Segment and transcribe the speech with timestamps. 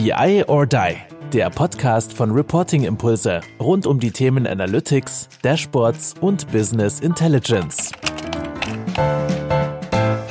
[0.00, 0.94] BI or Die,
[1.32, 7.90] der Podcast von Reporting Impulse rund um die Themen Analytics, Dashboards und Business Intelligence.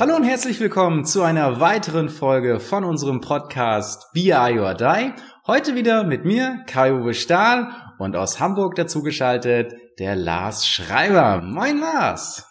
[0.00, 5.12] Hallo und herzlich willkommen zu einer weiteren Folge von unserem Podcast BI or Die.
[5.46, 11.42] Heute wieder mit mir, Kai-Uwe Stahl und aus Hamburg dazugeschaltet der Lars Schreiber.
[11.42, 12.44] Moin Lars!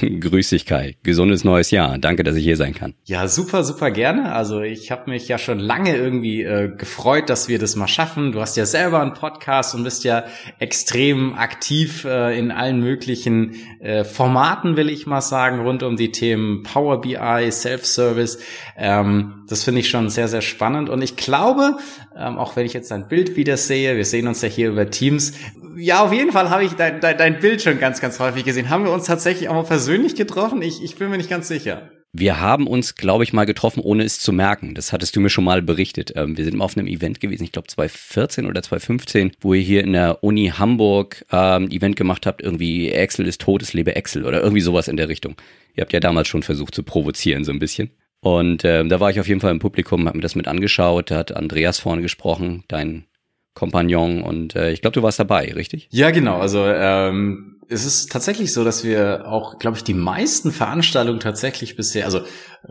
[0.20, 0.96] Grüß dich, Kai.
[1.02, 1.98] Gesundes neues Jahr.
[1.98, 2.94] Danke, dass ich hier sein kann.
[3.04, 4.32] Ja, super, super gerne.
[4.32, 8.32] Also ich habe mich ja schon lange irgendwie äh, gefreut, dass wir das mal schaffen.
[8.32, 10.24] Du hast ja selber einen Podcast und bist ja
[10.58, 16.12] extrem aktiv äh, in allen möglichen äh, Formaten, will ich mal sagen, rund um die
[16.12, 18.38] Themen Power BI, Self-Service.
[18.76, 20.88] Ähm, das finde ich schon sehr, sehr spannend.
[20.88, 21.76] Und ich glaube,
[22.16, 24.90] ähm, auch wenn ich jetzt dein Bild wieder sehe, wir sehen uns ja hier über
[24.90, 25.34] Teams,
[25.76, 28.70] ja, auf jeden Fall habe ich dein, dein, dein Bild schon ganz, ganz häufig gesehen.
[28.70, 30.62] Haben wir uns tatsächlich auch mal persönlich getroffen?
[30.62, 31.90] Ich, ich bin mir nicht ganz sicher.
[32.14, 34.74] Wir haben uns, glaube ich, mal getroffen, ohne es zu merken.
[34.74, 36.12] Das hattest du mir schon mal berichtet.
[36.14, 39.62] Ähm, wir sind mal auf einem Event gewesen, ich glaube 2014 oder 2015, wo ihr
[39.62, 43.96] hier in der Uni Hamburg ähm, Event gemacht habt, irgendwie Excel ist tot, es lebe
[43.96, 45.36] Excel oder irgendwie sowas in der Richtung.
[45.74, 47.90] Ihr habt ja damals schon versucht zu provozieren, so ein bisschen.
[48.20, 51.10] Und ähm, da war ich auf jeden Fall im Publikum, hab mir das mit angeschaut,
[51.10, 53.06] da hat Andreas vorne gesprochen, dein
[53.54, 55.88] Kompagnon und äh, ich glaube, du warst dabei, richtig?
[55.90, 56.38] Ja, genau.
[56.38, 61.76] Also ähm, es ist tatsächlich so, dass wir auch, glaube ich, die meisten Veranstaltungen tatsächlich
[61.76, 62.20] bisher, also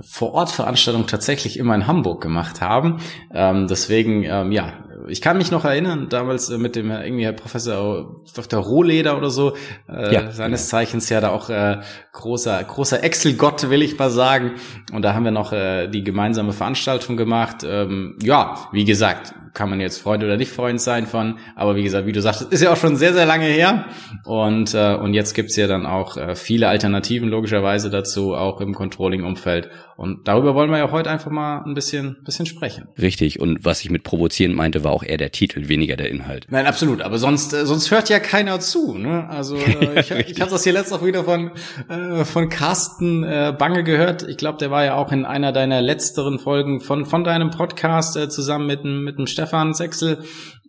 [0.02, 2.98] vor Ort Veranstaltungen tatsächlich immer in Hamburg gemacht haben.
[3.34, 7.26] Ähm, deswegen, ähm, ja, ich kann mich noch erinnern, damals äh, mit dem äh, irgendwie
[7.26, 8.62] Herr Professor Dr.
[8.62, 9.56] Rohleder oder so,
[9.90, 10.70] äh, ja, seines genau.
[10.70, 11.80] Zeichens ja da auch äh,
[12.14, 14.54] großer, großer Excel-Gott, will ich mal sagen.
[14.94, 17.66] Und da haben wir noch äh, die gemeinsame Veranstaltung gemacht.
[17.66, 21.38] Ähm, ja, wie gesagt, kann man jetzt Freund oder nicht Freund sein von.
[21.56, 23.86] Aber wie gesagt, wie du sagst, ist ja auch schon sehr, sehr lange her.
[24.26, 28.74] Und, äh, und jetzt gibt's ja dann auch äh, viele Alternativen logischerweise dazu, auch im
[28.74, 29.70] Controlling-Umfeld.
[29.98, 32.88] Und darüber wollen wir ja heute einfach mal ein bisschen, bisschen sprechen.
[33.00, 33.40] Richtig.
[33.40, 36.48] Und was ich mit provozieren meinte, war auch eher der Titel, weniger der Inhalt.
[36.50, 37.02] Nein, absolut.
[37.02, 38.98] Aber sonst, äh, sonst hört ja keiner zu.
[38.98, 39.28] Ne?
[39.30, 41.52] Also äh, ich, ich habe das hier letztens auch wieder von,
[41.88, 44.28] äh, von Carsten äh, Bange gehört.
[44.28, 48.18] Ich glaube, der war ja auch in einer deiner letzteren Folgen von, von deinem Podcast
[48.18, 49.41] äh, zusammen mit dem, mit dem Stefan
[49.74, 50.24] Sechsel.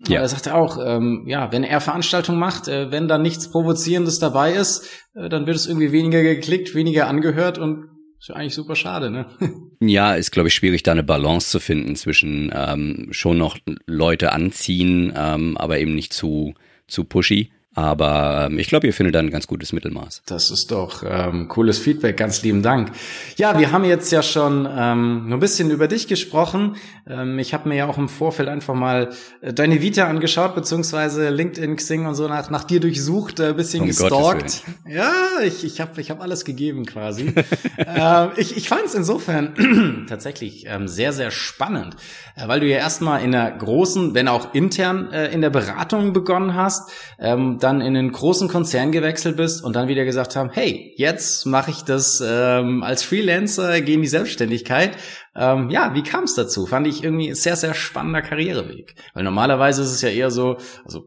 [0.09, 0.21] Ja.
[0.21, 4.53] Er sagte auch, ähm, ja, wenn er Veranstaltungen macht, äh, wenn da nichts Provozierendes dabei
[4.53, 7.89] ist, äh, dann wird es irgendwie weniger geklickt, weniger angehört und
[8.19, 9.27] ist ja eigentlich super schade, ne?
[9.81, 14.33] Ja, ist, glaube ich, schwierig, da eine Balance zu finden zwischen ähm, schon noch Leute
[14.33, 16.55] anziehen, ähm, aber eben nicht zu,
[16.87, 17.51] zu pushy.
[17.75, 20.23] Aber ähm, ich glaube, ihr findet da ein ganz gutes Mittelmaß.
[20.27, 22.19] Das ist doch ähm, cooles Feedback.
[22.19, 22.93] Ganz lieben Dank.
[23.37, 26.77] Ja, wir haben jetzt ja schon ähm, nur ein bisschen über dich gesprochen.
[27.09, 31.31] Ähm, ich habe mir ja auch im Vorfeld einfach mal äh, deine Vita angeschaut, beziehungsweise
[31.31, 34.65] LinkedIn, Xing und so nach, nach dir durchsucht, äh, bisschen um gestalkt.
[34.87, 35.13] Ja,
[35.43, 37.33] ich, ich habe ich hab alles gegeben quasi.
[37.79, 41.97] äh, ich ich fand es insofern tatsächlich ähm, sehr, sehr spannend,
[42.37, 46.13] äh, weil du ja erstmal in der großen, wenn auch intern äh, in der Beratung
[46.13, 46.91] begonnen hast.
[47.19, 51.47] Ähm, dann in einen großen Konzern gewechselt bist und dann wieder gesagt haben, hey, jetzt
[51.47, 54.97] mache ich das ähm, als Freelancer, gehe in die Selbstständigkeit.
[55.35, 56.67] Ähm, ja, wie kam es dazu?
[56.67, 58.95] Fand ich irgendwie sehr, sehr spannender Karriereweg.
[59.15, 61.05] Weil normalerweise ist es ja eher so, also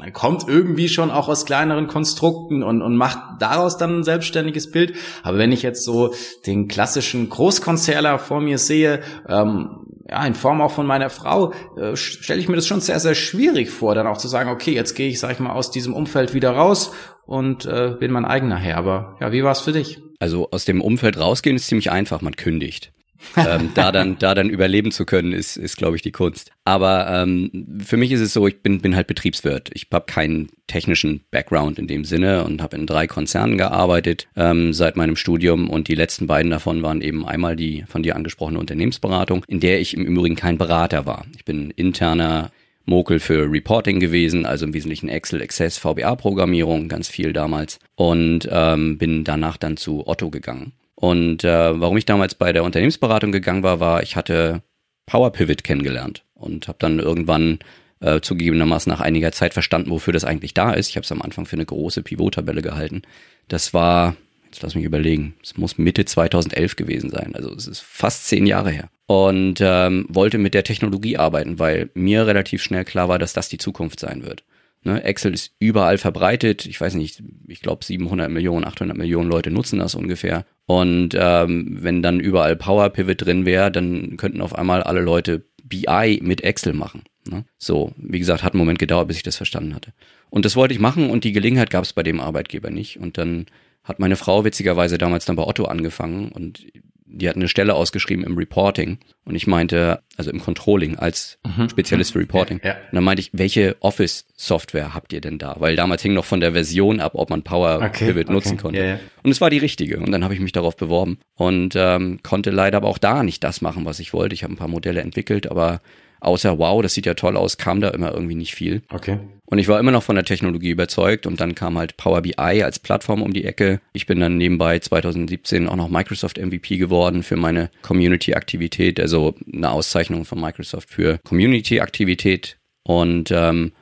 [0.00, 4.70] man kommt irgendwie schon auch aus kleineren Konstrukten und, und macht daraus dann ein selbstständiges
[4.70, 4.94] Bild.
[5.22, 6.14] Aber wenn ich jetzt so
[6.46, 11.96] den klassischen Großkonzerner vor mir sehe, ähm, ja, in Form auch von meiner Frau, äh,
[11.96, 14.94] stelle ich mir das schon sehr, sehr schwierig vor, dann auch zu sagen, okay, jetzt
[14.94, 16.92] gehe ich, sag ich mal, aus diesem Umfeld wieder raus
[17.26, 18.76] und äh, bin mein eigener Herr.
[18.76, 20.02] Aber ja, wie war es für dich?
[20.18, 22.92] Also aus dem Umfeld rausgehen ist ziemlich einfach, man kündigt
[23.36, 26.52] ähm, da dann da dann überleben zu können, ist, ist glaube ich, die Kunst.
[26.64, 29.70] Aber ähm, für mich ist es so, ich bin, bin halt Betriebswirt.
[29.74, 34.72] Ich habe keinen technischen Background in dem Sinne und habe in drei Konzernen gearbeitet ähm,
[34.72, 38.58] seit meinem Studium und die letzten beiden davon waren eben einmal die von dir angesprochene
[38.58, 41.26] Unternehmensberatung, in der ich im Übrigen kein Berater war.
[41.36, 42.50] Ich bin interner
[42.86, 48.98] Mokel für Reporting gewesen, also im Wesentlichen Excel, Access, VBA-Programmierung, ganz viel damals und ähm,
[48.98, 53.62] bin danach dann zu Otto gegangen und äh, warum ich damals bei der Unternehmensberatung gegangen
[53.62, 54.62] war, war, ich hatte
[55.06, 57.58] Power Pivot kennengelernt und habe dann irgendwann
[58.00, 60.90] äh, zugegebenermaßen nach einiger Zeit verstanden, wofür das eigentlich da ist.
[60.90, 63.00] Ich habe es am Anfang für eine große Pivot-Tabelle gehalten.
[63.48, 64.14] Das war,
[64.44, 67.34] jetzt lass mich überlegen, es muss Mitte 2011 gewesen sein.
[67.34, 68.90] Also es ist fast zehn Jahre her.
[69.06, 73.48] Und ähm, wollte mit der Technologie arbeiten, weil mir relativ schnell klar war, dass das
[73.48, 74.44] die Zukunft sein wird.
[74.82, 76.64] Ne, Excel ist überall verbreitet.
[76.64, 80.46] Ich weiß nicht, ich glaube 700 Millionen, 800 Millionen Leute nutzen das ungefähr.
[80.64, 85.44] Und ähm, wenn dann überall Power Pivot drin wäre, dann könnten auf einmal alle Leute
[85.62, 87.02] BI mit Excel machen.
[87.28, 87.44] Ne?
[87.58, 89.92] So, wie gesagt, hat einen Moment gedauert, bis ich das verstanden hatte.
[90.30, 92.98] Und das wollte ich machen und die Gelegenheit gab es bei dem Arbeitgeber nicht.
[92.98, 93.46] Und dann
[93.84, 96.66] hat meine Frau witzigerweise damals dann bei Otto angefangen und
[97.12, 101.68] die hatten eine Stelle ausgeschrieben im Reporting und ich meinte, also im Controlling als mhm.
[101.68, 102.60] Spezialist für Reporting.
[102.62, 102.74] Ja, ja.
[102.76, 105.56] Und dann meinte ich, welche Office-Software habt ihr denn da?
[105.58, 108.32] Weil damals hing noch von der Version ab, ob man Power okay, Pivot okay.
[108.32, 108.84] nutzen konnte.
[108.84, 112.20] Ja, und es war die richtige und dann habe ich mich darauf beworben und ähm,
[112.22, 114.34] konnte leider aber auch da nicht das machen, was ich wollte.
[114.34, 115.80] Ich habe ein paar Modelle entwickelt, aber
[116.20, 118.82] außer wow, das sieht ja toll aus, kam da immer irgendwie nicht viel.
[118.90, 119.18] Okay.
[119.46, 122.62] Und ich war immer noch von der Technologie überzeugt und dann kam halt Power BI
[122.62, 123.80] als Plattform um die Ecke.
[123.92, 129.70] Ich bin dann nebenbei 2017 auch noch Microsoft MVP geworden für meine Community-Aktivität, also eine
[129.70, 133.72] Auszeichnung von Microsoft für Community-Aktivität und ähm,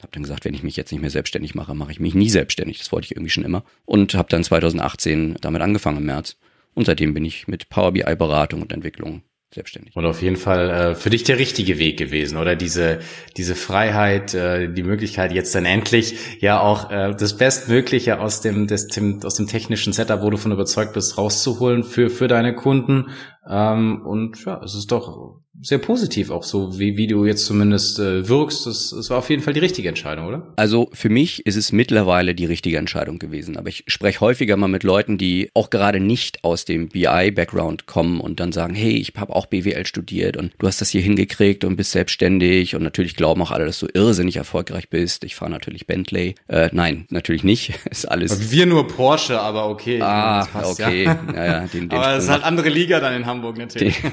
[0.00, 2.30] habe dann gesagt, wenn ich mich jetzt nicht mehr selbstständig mache, mache ich mich nie
[2.30, 2.78] selbstständig.
[2.78, 3.64] Das wollte ich irgendwie schon immer.
[3.84, 6.36] Und habe dann 2018 damit angefangen im März.
[6.74, 9.22] Und seitdem bin ich mit Power BI Beratung und Entwicklung
[9.54, 9.96] selbstständig.
[9.96, 13.00] Und auf jeden Fall äh, für dich der richtige Weg gewesen, oder diese
[13.36, 18.66] diese Freiheit, äh, die Möglichkeit jetzt dann endlich ja auch äh, das Bestmögliche aus dem,
[18.66, 18.88] des,
[19.24, 23.10] aus dem technischen Setup, wo du von überzeugt bist, rauszuholen für für deine Kunden.
[23.48, 27.98] Ähm, und ja, es ist doch sehr positiv auch so, wie, wie du jetzt zumindest
[27.98, 28.66] äh, wirkst.
[28.66, 30.52] Das, das war auf jeden Fall die richtige Entscheidung, oder?
[30.56, 33.56] Also für mich ist es mittlerweile die richtige Entscheidung gewesen.
[33.56, 38.20] Aber ich spreche häufiger mal mit Leuten, die auch gerade nicht aus dem BI-Background kommen
[38.20, 41.64] und dann sagen, hey, ich habe auch BWL studiert und du hast das hier hingekriegt
[41.64, 45.24] und bist selbstständig und natürlich glauben auch alle, dass du irrsinnig erfolgreich bist.
[45.24, 46.36] Ich fahre natürlich Bentley.
[46.46, 47.74] Äh, nein, natürlich nicht.
[47.90, 48.52] ist alles.
[48.52, 50.00] Wir nur Porsche, aber okay.
[50.00, 51.04] Ah, passt, okay.
[51.04, 51.18] Ja.
[51.34, 54.00] Ja, den, den aber es ist halt andere Liga dann in Hamburg natürlich.
[54.00, 54.12] Den,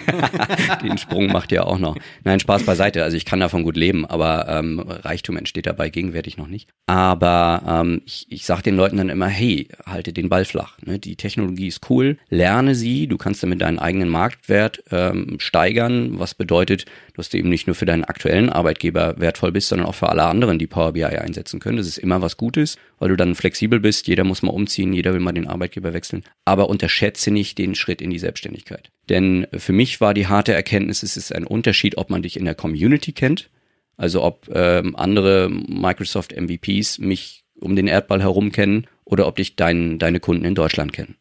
[0.90, 1.98] den Sprung macht ja auch noch.
[2.24, 3.04] Nein, Spaß beiseite.
[3.04, 6.70] Also ich kann davon gut leben, aber ähm, Reichtum entsteht dabei gegenwärtig noch nicht.
[6.88, 10.78] Aber ähm, ich, ich sage den Leuten dann immer, hey, halte den Ball flach.
[10.86, 11.00] Ne?
[11.00, 16.36] Die Technologie ist cool, lerne sie, du kannst damit deinen eigenen Marktwert ähm, steigern, was
[16.36, 16.86] bedeutet,
[17.16, 20.24] dass du eben nicht nur für deinen aktuellen Arbeitgeber wertvoll bist, sondern auch für alle
[20.24, 21.78] anderen, die Power BI einsetzen können.
[21.78, 24.08] Das ist immer was Gutes, weil du dann flexibel bist.
[24.08, 26.24] Jeder muss mal umziehen, jeder will mal den Arbeitgeber wechseln.
[26.46, 28.92] Aber unterschätze nicht den Schritt in die Selbstständigkeit.
[29.10, 32.46] Denn für mich war die harte Erkenntnis, es ist ein Unterschied, ob man dich in
[32.46, 33.50] der Community kennt,
[33.98, 39.56] also ob ähm, andere Microsoft MVPs mich um den Erdball herum kennen oder ob dich
[39.56, 41.16] dein, deine Kunden in Deutschland kennen.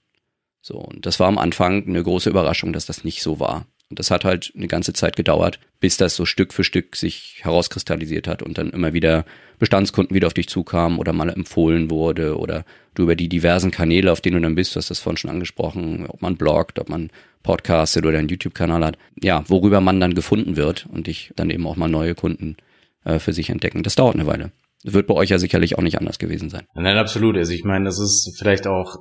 [0.60, 3.66] So, und das war am Anfang eine große Überraschung, dass das nicht so war.
[3.94, 7.38] Und das hat halt eine ganze Zeit gedauert, bis das so Stück für Stück sich
[7.43, 9.25] herauskristallisiert hat und dann immer wieder
[9.61, 12.64] Bestandskunden wieder auf dich zukamen oder mal empfohlen wurde oder
[12.94, 15.31] du über die diversen Kanäle, auf denen du dann bist, du hast das vorhin schon
[15.31, 17.11] angesprochen, ob man bloggt, ob man
[17.44, 21.64] podcastet oder einen YouTube-Kanal hat, ja, worüber man dann gefunden wird und dich dann eben
[21.69, 22.56] auch mal neue Kunden
[23.05, 23.85] äh, für sich entdecken.
[23.85, 24.50] Das dauert eine Weile.
[24.82, 26.67] Wird bei euch ja sicherlich auch nicht anders gewesen sein.
[26.75, 27.37] Nein, absolut.
[27.37, 28.96] Also ich meine, das ist vielleicht auch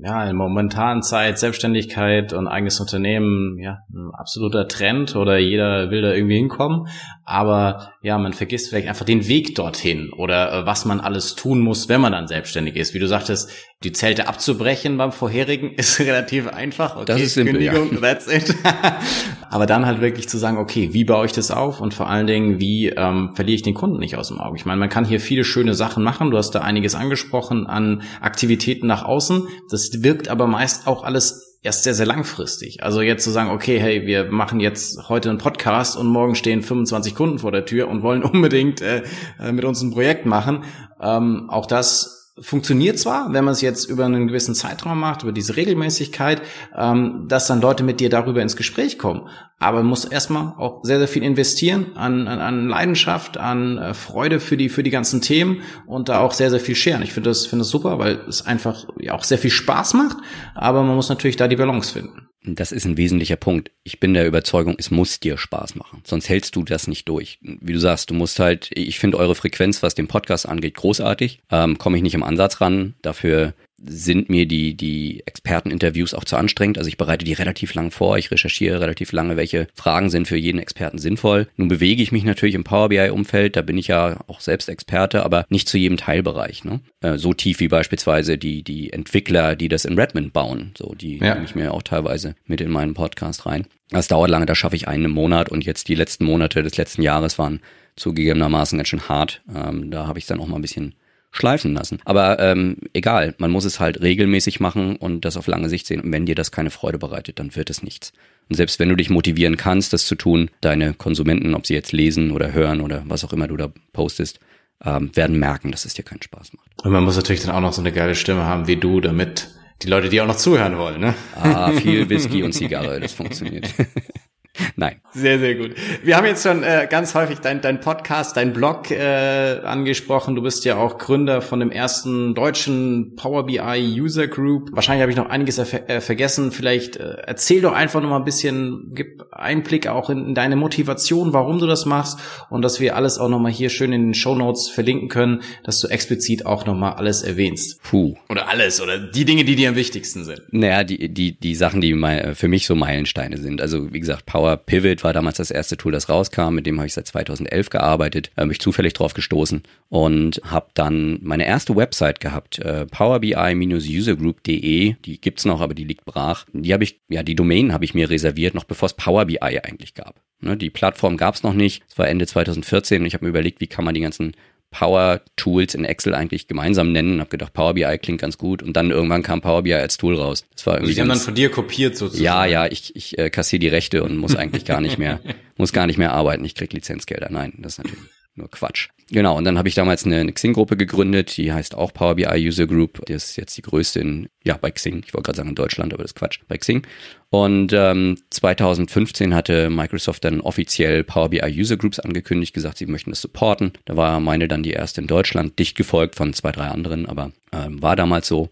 [0.00, 6.02] ja, in momentanen Zeit Selbstständigkeit und eigenes Unternehmen, ja, ein absoluter Trend oder jeder will
[6.02, 6.86] da irgendwie hinkommen.
[7.24, 11.60] Aber ja, man vergisst vielleicht einfach den Weg dorthin oder äh, was man alles tun
[11.60, 12.94] muss, wenn man dann selbstständig ist.
[12.94, 13.50] Wie du sagtest,
[13.84, 16.96] die Zelte abzubrechen beim vorherigen ist relativ einfach.
[16.96, 18.00] Okay, das ist simpel, Kündigung, ja.
[18.00, 18.54] that's it.
[19.50, 22.26] Aber dann halt wirklich zu sagen, okay, wie baue ich das auf und vor allen
[22.26, 24.56] Dingen, wie ähm, verliere ich den Kunden nicht aus dem Auge?
[24.56, 26.30] Ich meine, man kann hier viele schöne Sachen machen.
[26.30, 29.48] Du hast da einiges angesprochen an Aktivitäten nach außen.
[29.70, 32.82] Das wirkt aber meist auch alles erst sehr, sehr langfristig.
[32.82, 36.62] Also jetzt zu sagen, okay, hey, wir machen jetzt heute einen Podcast und morgen stehen
[36.62, 39.02] 25 Kunden vor der Tür und wollen unbedingt äh,
[39.40, 40.64] äh, mit uns ein Projekt machen.
[41.00, 45.32] Ähm, auch das funktioniert zwar, wenn man es jetzt über einen gewissen Zeitraum macht, über
[45.32, 46.42] diese Regelmäßigkeit,
[46.76, 49.28] ähm, dass dann Leute mit dir darüber ins Gespräch kommen.
[49.58, 53.94] Aber man muss erstmal auch sehr, sehr viel investieren an, an, an Leidenschaft, an äh,
[53.94, 57.02] Freude für die, für die ganzen Themen und da auch sehr, sehr viel scheren.
[57.02, 60.16] Ich finde das, finde das super, weil es einfach ja auch sehr viel Spaß macht,
[60.54, 62.28] aber man muss natürlich da die Balance finden.
[62.54, 63.70] Das ist ein wesentlicher Punkt.
[63.84, 66.02] Ich bin der Überzeugung, es muss dir Spaß machen.
[66.04, 67.38] Sonst hältst du das nicht durch.
[67.42, 71.40] Wie du sagst, du musst halt, ich finde eure Frequenz, was den Podcast angeht, großartig.
[71.50, 72.94] Ähm, Komme ich nicht im Ansatz ran.
[73.02, 76.78] Dafür sind mir die, die Experteninterviews auch zu anstrengend.
[76.78, 80.36] Also ich bereite die relativ lang vor, ich recherchiere relativ lange, welche Fragen sind für
[80.36, 81.48] jeden Experten sinnvoll.
[81.56, 85.24] Nun bewege ich mich natürlich im Power BI-Umfeld, da bin ich ja auch selbst Experte,
[85.24, 86.64] aber nicht zu jedem Teilbereich.
[86.64, 86.80] Ne?
[87.00, 90.72] Äh, so tief wie beispielsweise die, die Entwickler, die das in Redmond bauen.
[90.76, 91.34] So, die ja.
[91.34, 93.66] nehme ich mir auch teilweise mit in meinen Podcast rein.
[93.90, 97.02] Das dauert lange, da schaffe ich einen Monat und jetzt die letzten Monate des letzten
[97.02, 97.60] Jahres waren
[97.96, 99.42] zugegebenermaßen ganz schön hart.
[99.54, 100.94] Ähm, da habe ich dann auch mal ein bisschen
[101.30, 101.98] schleifen lassen.
[102.04, 106.00] Aber ähm, egal, man muss es halt regelmäßig machen und das auf lange Sicht sehen.
[106.00, 108.12] Und wenn dir das keine Freude bereitet, dann wird es nichts.
[108.48, 111.92] Und selbst wenn du dich motivieren kannst, das zu tun, deine Konsumenten, ob sie jetzt
[111.92, 114.40] lesen oder hören oder was auch immer du da postest,
[114.84, 116.70] ähm, werden merken, dass es dir keinen Spaß macht.
[116.82, 119.48] Und man muss natürlich dann auch noch so eine geile Stimme haben wie du, damit
[119.82, 121.14] die Leute, die auch noch zuhören wollen, ne?
[121.36, 123.72] Ah, viel Whisky und Zigarre, das funktioniert.
[124.76, 125.00] Nein.
[125.12, 125.74] Sehr, sehr gut.
[126.02, 130.34] Wir haben jetzt schon äh, ganz häufig dein, dein Podcast, dein Blog äh, angesprochen.
[130.34, 134.70] Du bist ja auch Gründer von dem ersten deutschen Power BI User Group.
[134.72, 136.52] Wahrscheinlich habe ich noch einiges äh, vergessen.
[136.52, 140.56] Vielleicht äh, erzähl doch einfach noch mal ein bisschen, gib Einblick auch in, in, deine
[140.56, 142.18] Motivation, warum du das machst
[142.50, 145.42] und dass wir alles auch noch mal hier schön in den Show Notes verlinken können,
[145.64, 147.82] dass du explizit auch noch mal alles erwähnst.
[147.82, 148.14] Puh.
[148.28, 150.42] Oder alles oder die Dinge, die dir am wichtigsten sind.
[150.50, 151.94] Naja, die, die, die Sachen, die
[152.34, 153.60] für mich so Meilensteine sind.
[153.60, 156.54] Also wie gesagt, Power Pivot war damals das erste Tool, das rauskam.
[156.54, 158.30] Mit dem habe ich seit 2011 gearbeitet.
[158.36, 164.94] Da bin ich zufällig drauf gestoßen und habe dann meine erste Website gehabt, äh, powerbi-usergroup.de.
[165.04, 166.46] Die gibt's noch, aber die liegt brach.
[166.52, 169.40] Die habe ich, ja, die Domain habe ich mir reserviert, noch bevor es Power BI
[169.40, 170.20] eigentlich gab.
[170.40, 171.82] Ne, die Plattform gab's noch nicht.
[171.88, 174.32] Es war Ende 2014 und ich habe mir überlegt, wie kann man die ganzen
[174.70, 177.20] Power Tools in Excel eigentlich gemeinsam nennen.
[177.20, 180.16] Hab gedacht, Power BI klingt ganz gut und dann irgendwann kam Power BI als Tool
[180.16, 180.44] raus.
[180.54, 180.92] Das war irgendwie.
[180.92, 182.24] Sie haben dann von dir kopiert sozusagen.
[182.24, 185.20] Ja, ja, ich, ich äh, kassiere die Rechte und muss eigentlich gar nicht mehr,
[185.56, 186.44] muss gar nicht mehr arbeiten.
[186.44, 187.28] Ich krieg Lizenzgelder.
[187.30, 188.88] Nein, das ist natürlich nur Quatsch.
[189.10, 192.46] Genau, und dann habe ich damals eine, eine Xing-Gruppe gegründet, die heißt auch Power BI
[192.46, 193.04] User Group.
[193.06, 195.02] Die ist jetzt die größte in, ja, bei Xing.
[195.06, 196.86] Ich wollte gerade sagen in Deutschland, aber das ist Quatsch, bei Xing.
[197.30, 203.10] Und ähm, 2015 hatte Microsoft dann offiziell Power BI User Groups angekündigt, gesagt, sie möchten
[203.10, 203.72] das supporten.
[203.86, 207.32] Da war meine dann die erste in Deutschland, dicht gefolgt von zwei, drei anderen, aber
[207.52, 208.50] ähm, war damals so.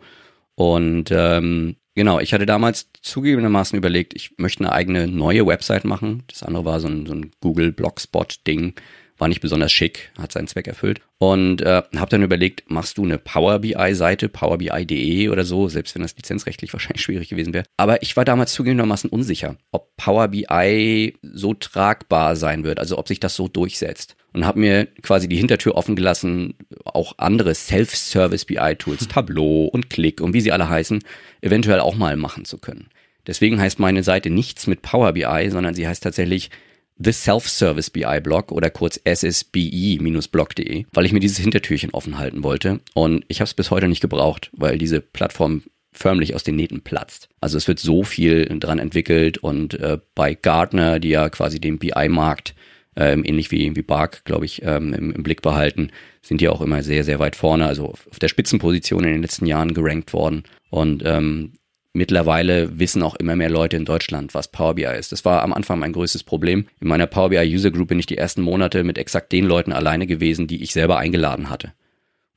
[0.55, 6.25] Und ähm, Genau, ich hatte damals zugegebenermaßen überlegt, ich möchte eine eigene neue Website machen.
[6.29, 8.75] Das andere war so ein, so ein Google Blogspot Ding,
[9.19, 11.01] war nicht besonders schick, hat seinen Zweck erfüllt.
[11.19, 16.03] Und äh, habe dann überlegt, machst du eine Power BI-Seite, powerbi.de oder so, selbst wenn
[16.03, 17.65] das lizenzrechtlich wahrscheinlich schwierig gewesen wäre.
[17.77, 23.09] Aber ich war damals zugegebenermaßen unsicher, ob Power BI so tragbar sein wird, also ob
[23.09, 24.17] sich das so durchsetzt.
[24.33, 26.55] Und habe mir quasi die Hintertür offen gelassen,
[26.85, 31.03] auch andere Self-Service BI-Tools, Tableau und Click und wie sie alle heißen,
[31.41, 32.89] eventuell auch mal machen zu können.
[33.27, 36.51] Deswegen heißt meine Seite nichts mit Power BI, sondern sie heißt tatsächlich
[36.99, 42.81] The Self-Service BI Blog oder kurz ssbe-blog.de, weil ich mir dieses Hintertürchen offen halten wollte.
[42.95, 45.63] Und ich habe es bis heute nicht gebraucht, weil diese Plattform
[45.93, 47.29] förmlich aus den Nähten platzt.
[47.41, 51.79] Also es wird so viel dran entwickelt und äh, bei Gartner, die ja quasi den
[51.79, 52.55] BI-Markt
[52.97, 55.91] ähm, ähnlich wie, wie Bark, glaube ich, ähm, im, im, Blick behalten,
[56.23, 59.23] sind die auch immer sehr, sehr weit vorne, also auf, auf der Spitzenposition in den
[59.23, 60.45] letzten Jahren gerankt worden.
[60.71, 61.53] Und ähm,
[61.97, 65.13] Mittlerweile wissen auch immer mehr Leute in Deutschland, was Power BI ist.
[65.13, 66.67] Das war am Anfang mein größtes Problem.
[66.79, 69.73] In meiner Power BI User Group bin ich die ersten Monate mit exakt den Leuten
[69.73, 71.73] alleine gewesen, die ich selber eingeladen hatte.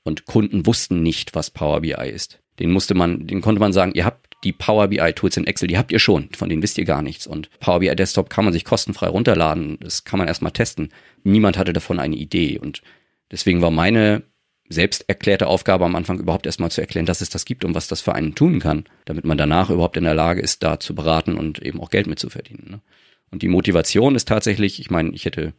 [0.04, 2.40] Und Kunden wussten nicht, was Power BI ist.
[2.60, 5.68] Den musste man, den konnte man sagen, ihr habt die Power BI Tools in Excel,
[5.68, 7.28] die habt ihr schon, von denen wisst ihr gar nichts.
[7.28, 10.94] Und Power BI Desktop kann man sich kostenfrei runterladen, das kann man erstmal testen.
[11.26, 12.82] Niemand hatte davon eine Idee und
[13.30, 14.24] deswegen war meine
[14.70, 17.88] selbst erklärte Aufgabe am Anfang überhaupt erstmal zu erklären, dass es das gibt und was
[17.88, 20.94] das für einen tun kann, damit man danach überhaupt in der Lage ist, da zu
[20.94, 22.68] beraten und eben auch Geld mitzuverdienen.
[22.70, 22.82] Ne?
[23.32, 25.54] Und die Motivation ist tatsächlich, ich meine, ich hätte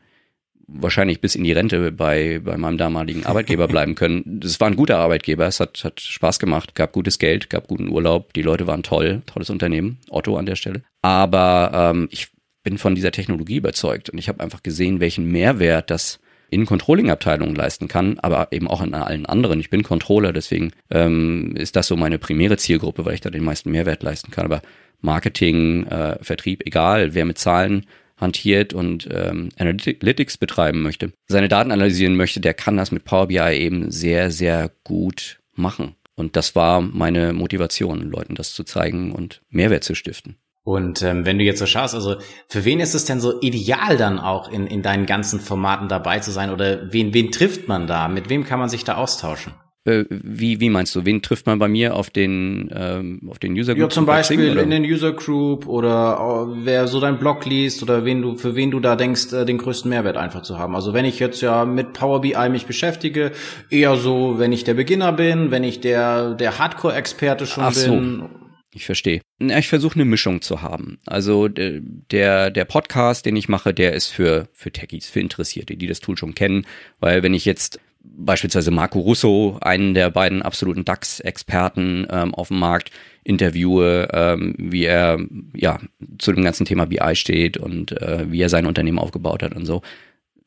[0.72, 4.22] wahrscheinlich bis in die Rente bei, bei meinem damaligen Arbeitgeber bleiben können.
[4.40, 7.88] Das war ein guter Arbeitgeber, es hat, hat Spaß gemacht, gab gutes Geld, gab guten
[7.88, 10.82] Urlaub, die Leute waren toll, tolles Unternehmen, Otto an der Stelle.
[11.02, 12.28] Aber ähm, ich
[12.62, 17.54] bin von dieser Technologie überzeugt und ich habe einfach gesehen, welchen Mehrwert das in Controlling-Abteilungen
[17.54, 19.60] leisten kann, aber eben auch in allen anderen.
[19.60, 23.44] Ich bin Controller, deswegen ähm, ist das so meine primäre Zielgruppe, weil ich da den
[23.44, 24.44] meisten Mehrwert leisten kann.
[24.44, 24.62] Aber
[25.00, 31.72] Marketing, äh, Vertrieb, egal, wer mit Zahlen hantiert und ähm, Analytics betreiben möchte, seine Daten
[31.72, 35.96] analysieren möchte, der kann das mit Power BI eben sehr, sehr gut machen.
[36.16, 40.36] Und das war meine Motivation, Leuten das zu zeigen und Mehrwert zu stiften.
[40.62, 43.96] Und ähm, wenn du jetzt so schaust, also für wen ist es denn so ideal
[43.96, 47.86] dann auch in, in deinen ganzen Formaten dabei zu sein oder wen, wen trifft man
[47.86, 48.08] da?
[48.08, 49.54] Mit wem kann man sich da austauschen?
[49.86, 53.52] Äh, wie, wie meinst du, wen trifft man bei mir auf den, ähm, auf den
[53.52, 53.84] User Group?
[53.84, 58.04] Ja, zum Beispiel in den User Group oder äh, wer so dein Blog liest oder
[58.04, 60.76] wen du, für wen du da denkst, äh, den größten Mehrwert einfach zu haben.
[60.76, 63.32] Also wenn ich jetzt ja mit Power BI mich beschäftige,
[63.70, 68.18] eher so, wenn ich der Beginner bin, wenn ich der, der Hardcore-Experte schon Ach bin.
[68.20, 68.39] So.
[68.72, 69.20] Ich verstehe.
[69.40, 70.98] Ich versuche eine Mischung zu haben.
[71.04, 75.88] Also der, der Podcast, den ich mache, der ist für, für Techies, für Interessierte, die
[75.88, 76.66] das Tool schon kennen.
[77.00, 82.58] Weil wenn ich jetzt beispielsweise Marco Russo, einen der beiden absoluten DAX-Experten ähm, auf dem
[82.58, 82.90] Markt,
[83.24, 85.18] interviewe, ähm, wie er
[85.54, 85.78] ja
[86.18, 89.66] zu dem ganzen Thema BI steht und äh, wie er sein Unternehmen aufgebaut hat und
[89.66, 89.82] so,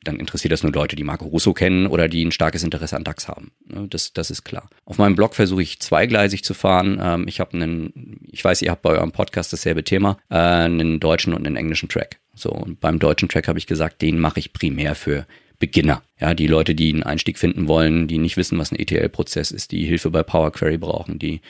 [0.03, 3.03] dann interessiert das nur Leute, die Marco Russo kennen oder die ein starkes Interesse an
[3.03, 3.51] DAX haben.
[3.65, 4.69] Ne, das, das ist klar.
[4.85, 6.99] Auf meinem Blog versuche ich zweigleisig zu fahren.
[7.01, 10.99] Ähm, ich habe einen, ich weiß, ihr habt bei eurem Podcast dasselbe Thema, äh, einen
[10.99, 12.19] deutschen und einen englischen Track.
[12.35, 15.25] So, und beim deutschen Track habe ich gesagt, den mache ich primär für
[15.59, 16.03] Beginner.
[16.19, 19.71] Ja, die Leute, die einen Einstieg finden wollen, die nicht wissen, was ein ETL-Prozess ist,
[19.71, 21.41] die Hilfe bei Power Query brauchen, die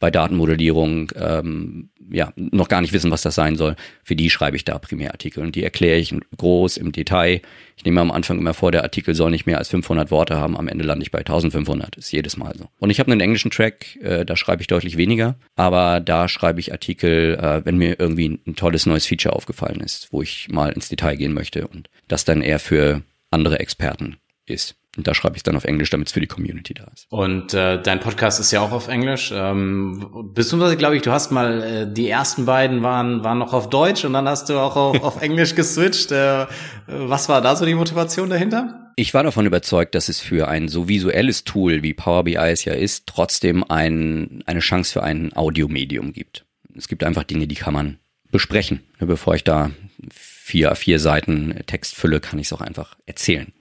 [0.00, 3.76] bei Datenmodellierung ähm, ja noch gar nicht wissen, was das sein soll.
[4.02, 7.42] Für die schreibe ich da Primärartikel und die erkläre ich groß im Detail.
[7.76, 10.56] Ich nehme am Anfang immer vor, der Artikel soll nicht mehr als 500 Worte haben.
[10.56, 11.96] Am Ende lande ich bei 1500.
[11.96, 12.68] Ist jedes Mal so.
[12.78, 16.60] Und ich habe einen englischen Track, äh, da schreibe ich deutlich weniger, aber da schreibe
[16.60, 20.72] ich Artikel, äh, wenn mir irgendwie ein tolles neues Feature aufgefallen ist, wo ich mal
[20.72, 24.16] ins Detail gehen möchte und das dann eher für andere Experten
[24.46, 24.79] ist.
[24.96, 27.06] Und da schreibe ich dann auf Englisch, damit es für die Community da ist.
[27.10, 29.32] Und äh, dein Podcast ist ja auch auf Englisch.
[29.32, 33.70] Ähm, beziehungsweise glaube ich, du hast mal äh, die ersten beiden waren waren noch auf
[33.70, 36.10] Deutsch und dann hast du auch auf, auf Englisch geswitcht.
[36.10, 36.46] Äh,
[36.88, 38.92] was war da so die Motivation dahinter?
[38.96, 42.64] Ich war davon überzeugt, dass es für ein so visuelles Tool wie Power BI es
[42.64, 46.44] ja ist, trotzdem ein, eine Chance für ein Audiomedium gibt.
[46.76, 47.98] Es gibt einfach Dinge, die kann man
[48.30, 48.80] besprechen.
[48.98, 49.70] Bevor ich da
[50.10, 53.52] vier, vier Seiten Text fülle, kann ich es auch einfach erzählen.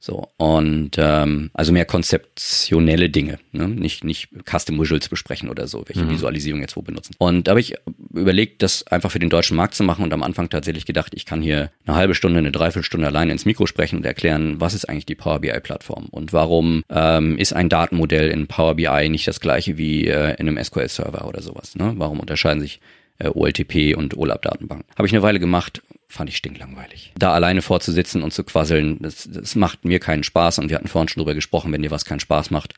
[0.00, 3.66] So, und ähm, also mehr konzeptionelle Dinge, ne?
[3.66, 6.10] nicht, nicht Custom Visuals besprechen oder so, welche mhm.
[6.10, 7.16] Visualisierung jetzt wo benutzen.
[7.18, 7.74] Und da habe ich
[8.14, 11.26] überlegt, das einfach für den deutschen Markt zu machen und am Anfang tatsächlich gedacht, ich
[11.26, 14.88] kann hier eine halbe Stunde, eine Dreiviertelstunde alleine ins Mikro sprechen und erklären, was ist
[14.88, 19.40] eigentlich die Power BI-Plattform und warum ähm, ist ein Datenmodell in Power BI nicht das
[19.40, 21.74] gleiche wie äh, in einem SQL-Server oder sowas.
[21.74, 21.94] Ne?
[21.96, 22.80] Warum unterscheiden sich
[23.18, 24.86] äh, OLTP und OLAP-Datenbanken.
[24.96, 27.12] Habe ich eine Weile gemacht, fand ich stinklangweilig.
[27.18, 30.88] Da alleine vorzusitzen und zu quasseln, das, das macht mir keinen Spaß und wir hatten
[30.88, 32.74] vorhin schon drüber gesprochen, wenn dir was keinen Spaß macht,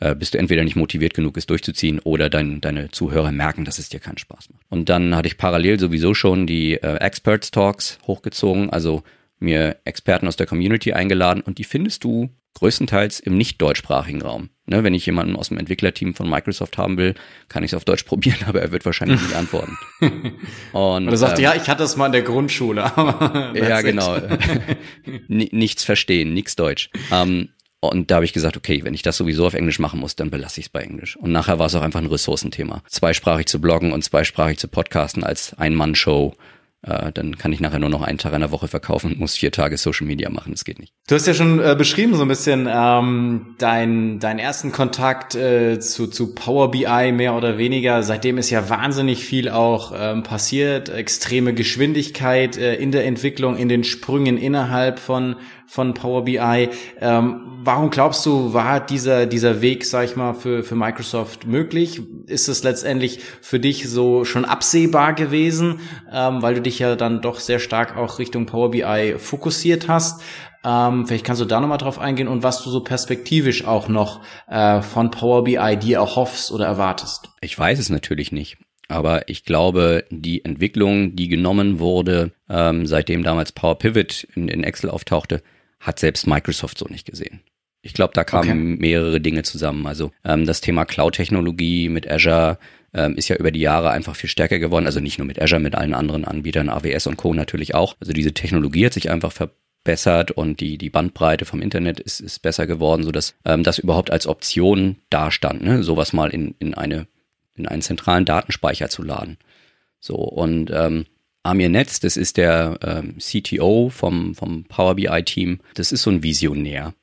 [0.00, 3.78] äh, bist du entweder nicht motiviert genug, es durchzuziehen oder dein, deine Zuhörer merken, dass
[3.78, 4.62] es dir keinen Spaß macht.
[4.68, 9.02] Und dann hatte ich parallel sowieso schon die äh, Experts Talks hochgezogen, also
[9.38, 14.50] mir Experten aus der Community eingeladen und die findest du größtenteils im nicht deutschsprachigen Raum.
[14.66, 17.14] Ne, wenn ich jemanden aus dem Entwicklerteam von Microsoft haben will,
[17.48, 19.76] kann ich es auf Deutsch probieren, aber er wird wahrscheinlich nicht antworten.
[20.72, 22.80] Und er sagt, ähm, ja, ich hatte es mal in der Grundschule.
[23.54, 24.18] ja, genau.
[25.28, 26.88] nichts verstehen, nichts Deutsch.
[27.12, 30.16] Ähm, und da habe ich gesagt, okay, wenn ich das sowieso auf Englisch machen muss,
[30.16, 31.16] dann belasse ich es bei Englisch.
[31.16, 32.82] Und nachher war es auch einfach ein Ressourcenthema.
[32.88, 36.34] Zweisprachig zu bloggen und zweisprachig zu podcasten als Ein-Mann-Show
[36.86, 39.36] äh, dann kann ich nachher nur noch einen Tag in der Woche verkaufen und muss
[39.36, 40.52] vier Tage Social Media machen.
[40.52, 40.92] Das geht nicht.
[41.08, 45.78] Du hast ja schon äh, beschrieben so ein bisschen ähm, dein, deinen ersten Kontakt äh,
[45.80, 48.02] zu, zu Power BI mehr oder weniger.
[48.02, 50.88] Seitdem ist ja wahnsinnig viel auch ähm, passiert.
[50.90, 56.68] Extreme Geschwindigkeit äh, in der Entwicklung, in den Sprüngen innerhalb von von Power BI.
[57.00, 62.00] Ähm, warum glaubst du, war dieser, dieser Weg, sag ich mal, für, für Microsoft möglich?
[62.26, 65.80] Ist es letztendlich für dich so schon absehbar gewesen,
[66.12, 70.22] ähm, weil du dich ja dann doch sehr stark auch Richtung Power BI fokussiert hast?
[70.64, 74.22] Ähm, vielleicht kannst du da nochmal drauf eingehen und was du so perspektivisch auch noch
[74.48, 77.28] äh, von Power BI dir erhoffst oder erwartest.
[77.40, 78.56] Ich weiß es natürlich nicht.
[78.88, 84.62] Aber ich glaube, die Entwicklung, die genommen wurde, ähm, seitdem damals Power Pivot in, in
[84.62, 85.42] Excel auftauchte,
[85.84, 87.40] hat selbst Microsoft so nicht gesehen.
[87.82, 88.80] Ich glaube, da kamen okay.
[88.80, 89.86] mehrere Dinge zusammen.
[89.86, 92.58] Also ähm, das Thema Cloud-Technologie mit Azure
[92.94, 94.86] ähm, ist ja über die Jahre einfach viel stärker geworden.
[94.86, 97.34] Also nicht nur mit Azure, mit allen anderen Anbietern, AWS und Co.
[97.34, 97.96] natürlich auch.
[98.00, 102.40] Also diese Technologie hat sich einfach verbessert und die, die Bandbreite vom Internet ist, ist
[102.40, 105.82] besser geworden, sodass ähm, das überhaupt als Option dastand, ne?
[105.82, 107.06] sowas mal in, in, eine,
[107.54, 109.36] in einen zentralen Datenspeicher zu laden.
[110.00, 111.04] So, und ähm,
[111.44, 116.22] Amir Netz, das ist der ähm, CTO vom, vom Power BI-Team, das ist so ein
[116.22, 116.94] Visionär.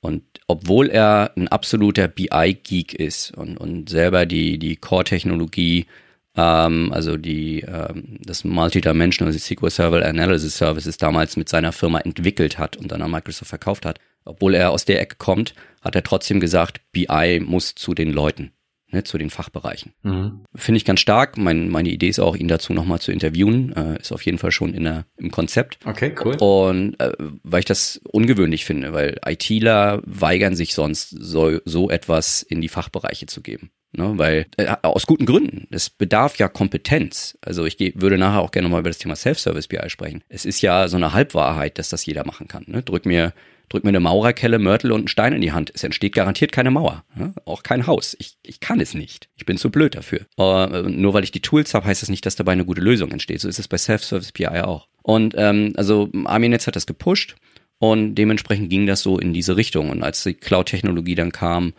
[0.00, 5.86] Und obwohl er ein absoluter BI-Geek ist und, und selber die, die Core-Technologie,
[6.36, 12.58] ähm, also die, ähm, das Multidimensional SQL Server Analysis Services damals mit seiner Firma entwickelt
[12.58, 16.02] hat und dann an Microsoft verkauft hat, obwohl er aus der Ecke kommt, hat er
[16.02, 18.52] trotzdem gesagt, BI muss zu den Leuten
[18.90, 19.92] ne, zu den Fachbereichen.
[20.02, 20.44] Mhm.
[20.54, 21.36] Finde ich ganz stark.
[21.36, 23.72] Mein, meine Idee ist auch, ihn dazu nochmal zu interviewen.
[23.74, 25.78] Äh, ist auf jeden Fall schon in der, im Konzept.
[25.84, 26.36] Okay, cool.
[26.36, 32.42] Und äh, weil ich das ungewöhnlich finde, weil ITler weigern sich sonst, so, so etwas
[32.42, 33.70] in die Fachbereiche zu geben.
[33.92, 35.66] Ne, weil äh, aus guten Gründen.
[35.70, 37.38] Es bedarf ja Kompetenz.
[37.40, 40.22] Also ich geh, würde nachher auch gerne mal über das Thema Self-Service BI sprechen.
[40.28, 42.64] Es ist ja so eine Halbwahrheit, dass das jeder machen kann.
[42.66, 42.82] Ne?
[42.82, 43.32] Drück mir
[43.68, 45.70] drück mir eine Maurerkelle, Mörtel und einen Stein in die Hand.
[45.74, 47.04] Es entsteht garantiert keine Mauer.
[47.18, 47.32] Ja?
[47.44, 48.16] Auch kein Haus.
[48.18, 49.28] Ich, ich kann es nicht.
[49.36, 50.20] Ich bin zu blöd dafür.
[50.38, 53.10] Äh, nur weil ich die Tools habe, heißt das nicht, dass dabei eine gute Lösung
[53.10, 53.40] entsteht.
[53.40, 54.88] So ist es bei Self-Service PI auch.
[55.02, 57.36] Und ähm, also Arminetz hat das gepusht
[57.78, 59.90] und dementsprechend ging das so in diese Richtung.
[59.90, 61.72] Und als die Cloud-Technologie dann kam,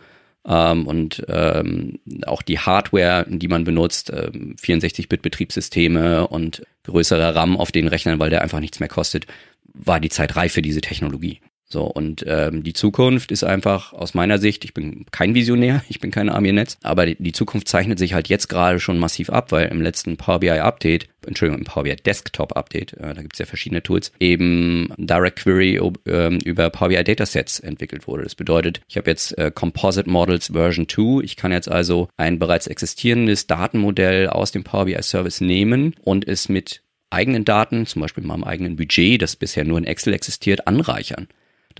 [0.46, 7.72] ähm, und ähm, auch die Hardware, die man benutzt, ähm, 64-Bit-Betriebssysteme und größerer RAM auf
[7.72, 9.26] den Rechnern, weil der einfach nichts mehr kostet,
[9.74, 11.40] war die Zeit reif für diese Technologie.
[11.72, 16.00] So, und ähm, die Zukunft ist einfach aus meiner Sicht, ich bin kein Visionär, ich
[16.00, 19.52] bin kein Army-Netz, aber die, die, Zukunft zeichnet sich halt jetzt gerade schon massiv ab,
[19.52, 23.38] weil im letzten Power BI Update, Entschuldigung, im Power BI Desktop Update, äh, da gibt's
[23.38, 28.24] ja verschiedene Tools, eben Direct Query äh, über Power BI Datasets entwickelt wurde.
[28.24, 31.22] Das bedeutet, ich habe jetzt äh, Composite Models Version 2.
[31.22, 36.26] Ich kann jetzt also ein bereits existierendes Datenmodell aus dem Power BI Service nehmen und
[36.26, 40.66] es mit eigenen Daten, zum Beispiel meinem eigenen Budget, das bisher nur in Excel existiert,
[40.66, 41.28] anreichern.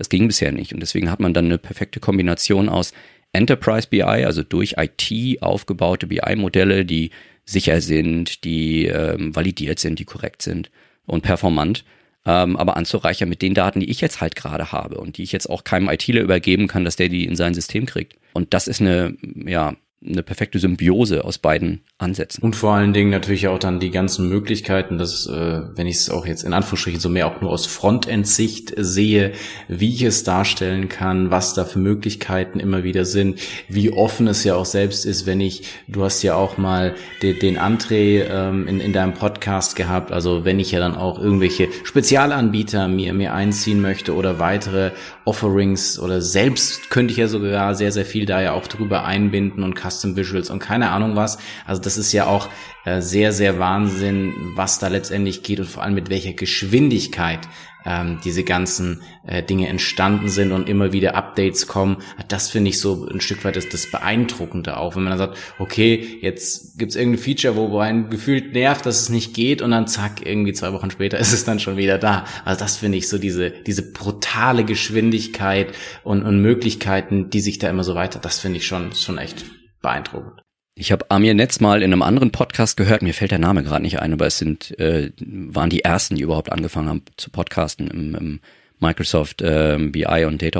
[0.01, 0.73] Das ging bisher nicht.
[0.73, 2.91] Und deswegen hat man dann eine perfekte Kombination aus
[3.33, 7.11] Enterprise BI, also durch IT aufgebaute BI-Modelle, die
[7.45, 10.71] sicher sind, die ähm, validiert sind, die korrekt sind
[11.05, 11.85] und performant,
[12.25, 15.33] ähm, aber anzureichern mit den Daten, die ich jetzt halt gerade habe und die ich
[15.33, 18.15] jetzt auch keinem ITler übergeben kann, dass der die in sein System kriegt.
[18.33, 22.43] Und das ist eine, ja, eine perfekte Symbiose aus beiden Ansätzen.
[22.43, 26.09] Und vor allen Dingen natürlich auch dann die ganzen Möglichkeiten, dass, äh, wenn ich es
[26.09, 29.33] auch jetzt in Anführungsstrichen so mehr auch nur aus Frontend-Sicht sehe,
[29.67, 34.43] wie ich es darstellen kann, was da für Möglichkeiten immer wieder sind, wie offen es
[34.43, 38.67] ja auch selbst ist, wenn ich, du hast ja auch mal den, den André ähm,
[38.67, 43.35] in, in deinem Podcast gehabt, also wenn ich ja dann auch irgendwelche Spezialanbieter mir, mir
[43.35, 44.91] einziehen möchte oder weitere
[45.25, 49.63] Offerings oder selbst könnte ich ja sogar sehr, sehr viel da ja auch drüber einbinden
[49.63, 51.37] und Custom Visuals und keine Ahnung was.
[51.65, 52.49] Also das ist ja auch
[52.85, 57.41] äh, sehr, sehr Wahnsinn, was da letztendlich geht und vor allem mit welcher Geschwindigkeit
[57.85, 61.97] ähm, diese ganzen äh, Dinge entstanden sind und immer wieder Updates kommen.
[62.27, 65.37] Das finde ich so ein Stück weit das, das Beeindruckende auch, wenn man dann sagt,
[65.59, 69.87] okay, jetzt gibt's irgendein Feature, wo, einen gefühlt nervt, dass es nicht geht und dann
[69.87, 72.25] zack, irgendwie zwei Wochen später ist es dann schon wieder da.
[72.45, 77.69] Also das finde ich so diese, diese brutale Geschwindigkeit und, und Möglichkeiten, die sich da
[77.69, 79.45] immer so weiter, das finde ich schon, schon echt
[79.81, 80.40] beeindruckend.
[80.81, 83.83] Ich habe Amir Netz mal in einem anderen Podcast gehört, mir fällt der Name gerade
[83.83, 87.87] nicht ein, aber es sind äh, waren die ersten, die überhaupt angefangen haben zu podcasten
[87.87, 88.39] im, im
[88.79, 90.59] Microsoft äh, BI und Data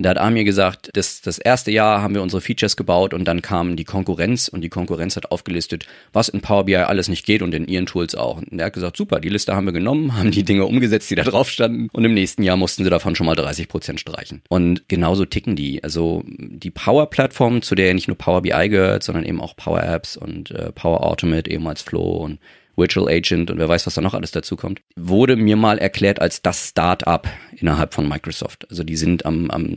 [0.00, 0.04] Umfeld.
[0.04, 3.42] Da hat Amir gesagt, das, das erste Jahr haben wir unsere Features gebaut und dann
[3.42, 7.42] kam die Konkurrenz und die Konkurrenz hat aufgelistet, was in Power BI alles nicht geht
[7.42, 8.38] und in ihren Tools auch.
[8.38, 11.14] Und er hat gesagt, super, die Liste haben wir genommen, haben die Dinge umgesetzt, die
[11.14, 14.42] da drauf standen und im nächsten Jahr mussten sie davon schon mal 30 Prozent streichen.
[14.48, 15.82] Und genauso ticken die.
[15.84, 20.16] Also die Power-Plattform, zu der nicht nur Power BI gehört, sondern eben auch Power Apps
[20.16, 22.38] und äh, Power Automate, eben als Flow und
[22.80, 26.20] Virtual Agent und wer weiß, was da noch alles dazu kommt, wurde mir mal erklärt
[26.20, 28.66] als das Start-up innerhalb von Microsoft.
[28.70, 29.76] Also die sind am, am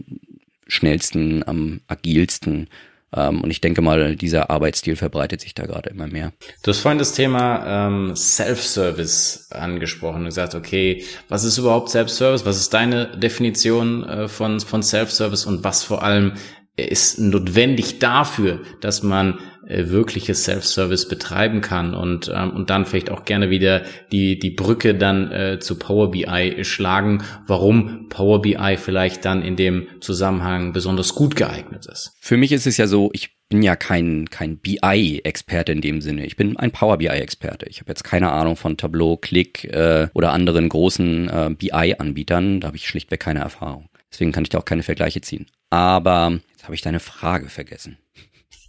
[0.68, 2.68] schnellsten, am agilsten.
[3.16, 6.34] Ähm, und ich denke mal, dieser Arbeitsstil verbreitet sich da gerade immer mehr.
[6.64, 12.46] Du hast vorhin das Thema ähm, Self-Service angesprochen und gesagt, okay, was ist überhaupt Self-Service?
[12.46, 16.34] Was ist deine Definition äh, von, von Self-Service und was vor allem
[16.76, 23.10] ist notwendig dafür, dass man äh, wirkliches Self-Service betreiben kann und ähm, und dann vielleicht
[23.10, 28.78] auch gerne wieder die die Brücke dann äh, zu Power BI schlagen, warum Power BI
[28.78, 32.14] vielleicht dann in dem Zusammenhang besonders gut geeignet ist.
[32.20, 36.26] Für mich ist es ja so, ich bin ja kein kein BI-Experte in dem Sinne.
[36.26, 37.68] Ich bin ein Power BI-Experte.
[37.70, 42.60] Ich habe jetzt keine Ahnung von Tableau, Click äh, oder anderen großen äh, BI-Anbietern.
[42.62, 43.90] Da habe ich schlichtweg keine Erfahrung.
[44.12, 45.48] Deswegen kann ich da auch keine Vergleiche ziehen.
[45.70, 47.98] Aber jetzt habe ich deine Frage vergessen.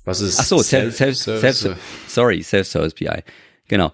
[0.05, 3.23] Was ist Ach so, Self, Self, Self, Self sorry, Self-Service BI.
[3.69, 3.93] Genau.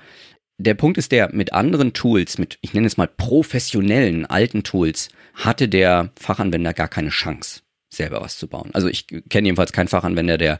[0.59, 5.09] Der Punkt ist der, mit anderen Tools, mit, ich nenne es mal professionellen alten Tools,
[5.35, 8.71] hatte der Fachanwender gar keine Chance, selber was zu bauen.
[8.75, 10.59] Also ich kenne jedenfalls keinen Fachanwender, der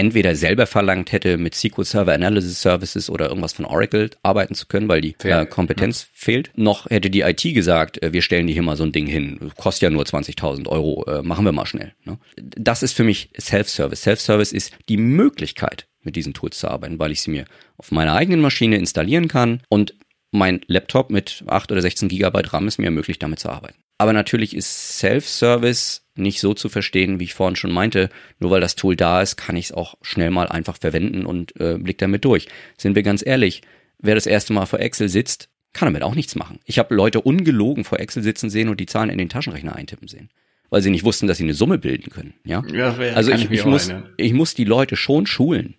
[0.00, 4.66] entweder selber verlangt hätte, mit SQL Server Analysis Services oder irgendwas von Oracle arbeiten zu
[4.66, 6.08] können, weil die äh, Kompetenz ja.
[6.14, 9.06] fehlt, noch hätte die IT gesagt, äh, wir stellen dir hier mal so ein Ding
[9.06, 11.92] hin, kostet ja nur 20.000 Euro, äh, machen wir mal schnell.
[12.04, 12.18] Ne?
[12.36, 14.00] Das ist für mich Self-Service.
[14.00, 17.44] Self-Service ist die Möglichkeit, mit diesen Tools zu arbeiten, weil ich sie mir
[17.76, 19.94] auf meiner eigenen Maschine installieren kann und
[20.30, 23.76] mein Laptop mit 8 oder 16 Gigabyte RAM es mir ermöglicht, damit zu arbeiten.
[23.98, 28.10] Aber natürlich ist Self-Service nicht so zu verstehen, wie ich vorhin schon meinte.
[28.38, 31.58] Nur weil das Tool da ist, kann ich es auch schnell mal einfach verwenden und
[31.60, 32.48] äh, blick damit durch.
[32.76, 33.62] Sind wir ganz ehrlich,
[33.98, 36.58] wer das erste Mal vor Excel sitzt, kann damit auch nichts machen.
[36.64, 40.08] Ich habe Leute ungelogen vor Excel sitzen sehen und die Zahlen in den Taschenrechner eintippen
[40.08, 40.30] sehen,
[40.68, 42.34] weil sie nicht wussten, dass sie eine Summe bilden können.
[42.44, 45.74] Ja, ja also ich, ich, ich muss, ich muss die Leute schon schulen.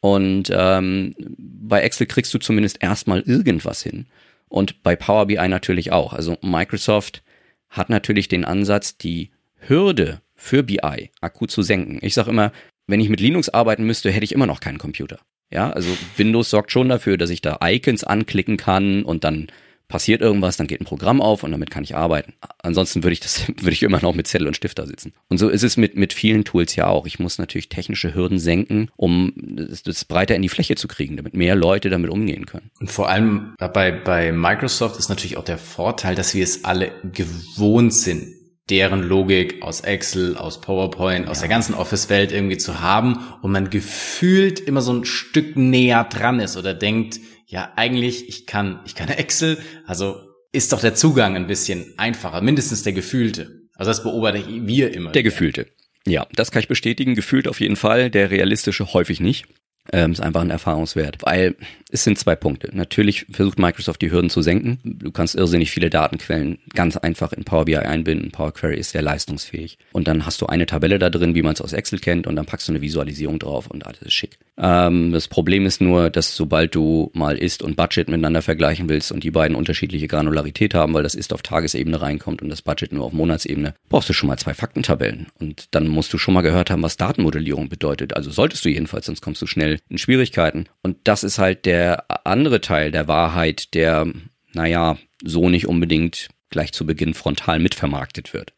[0.00, 4.06] Und ähm, bei Excel kriegst du zumindest erstmal irgendwas hin.
[4.48, 6.12] Und bei Power BI natürlich auch.
[6.12, 7.22] Also Microsoft
[7.70, 9.30] hat natürlich den Ansatz, die
[9.68, 11.98] Hürde für BI akut zu senken.
[12.02, 12.52] Ich sage immer,
[12.86, 15.20] wenn ich mit Linux arbeiten müsste, hätte ich immer noch keinen Computer.
[15.50, 19.48] Ja, also Windows sorgt schon dafür, dass ich da Icons anklicken kann und dann
[19.88, 22.32] passiert irgendwas, dann geht ein Programm auf und damit kann ich arbeiten.
[22.62, 25.12] Ansonsten würde ich das, würde ich immer noch mit Zettel und Stift da sitzen.
[25.28, 27.06] Und so ist es mit, mit vielen Tools ja auch.
[27.06, 31.16] Ich muss natürlich technische Hürden senken, um das, das breiter in die Fläche zu kriegen,
[31.16, 32.70] damit mehr Leute damit umgehen können.
[32.80, 36.90] Und vor allem bei, bei Microsoft ist natürlich auch der Vorteil, dass wir es alle
[37.12, 38.33] gewohnt sind
[38.70, 41.42] deren Logik aus Excel, aus PowerPoint, aus ja.
[41.42, 46.40] der ganzen Office-Welt irgendwie zu haben und man gefühlt immer so ein Stück näher dran
[46.40, 50.16] ist oder denkt, ja, eigentlich, ich kann, ich kann Excel, also
[50.52, 53.64] ist doch der Zugang ein bisschen einfacher, mindestens der gefühlte.
[53.74, 55.10] Also das beobachte wir immer.
[55.10, 55.30] Der wieder.
[55.30, 55.66] gefühlte.
[56.06, 57.14] Ja, das kann ich bestätigen.
[57.14, 59.46] Gefühlt auf jeden Fall, der realistische häufig nicht.
[59.92, 61.56] Ähm, ist einfach ein Erfahrungswert, weil
[61.94, 62.70] es sind zwei Punkte.
[62.72, 64.80] Natürlich versucht Microsoft die Hürden zu senken.
[64.82, 68.32] Du kannst irrsinnig viele Datenquellen ganz einfach in Power BI einbinden.
[68.32, 69.78] Power Query ist sehr leistungsfähig.
[69.92, 72.34] Und dann hast du eine Tabelle da drin, wie man es aus Excel kennt, und
[72.34, 74.38] dann packst du eine Visualisierung drauf und alles ist schick.
[74.58, 79.12] Ähm, das Problem ist nur, dass sobald du mal Ist und Budget miteinander vergleichen willst
[79.12, 82.92] und die beiden unterschiedliche Granularität haben, weil das Ist auf Tagesebene reinkommt und das Budget
[82.92, 85.28] nur auf Monatsebene, brauchst du schon mal zwei Faktentabellen.
[85.38, 88.16] Und dann musst du schon mal gehört haben, was Datenmodellierung bedeutet.
[88.16, 90.66] Also solltest du jedenfalls, sonst kommst du schnell in Schwierigkeiten.
[90.82, 91.83] Und das ist halt der
[92.24, 94.06] andere Teil der Wahrheit, der,
[94.52, 98.52] naja, so nicht unbedingt gleich zu Beginn frontal mitvermarktet wird.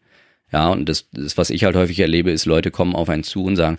[0.52, 3.44] Ja, und das, das, was ich halt häufig erlebe, ist, Leute kommen auf einen zu
[3.44, 3.78] und sagen,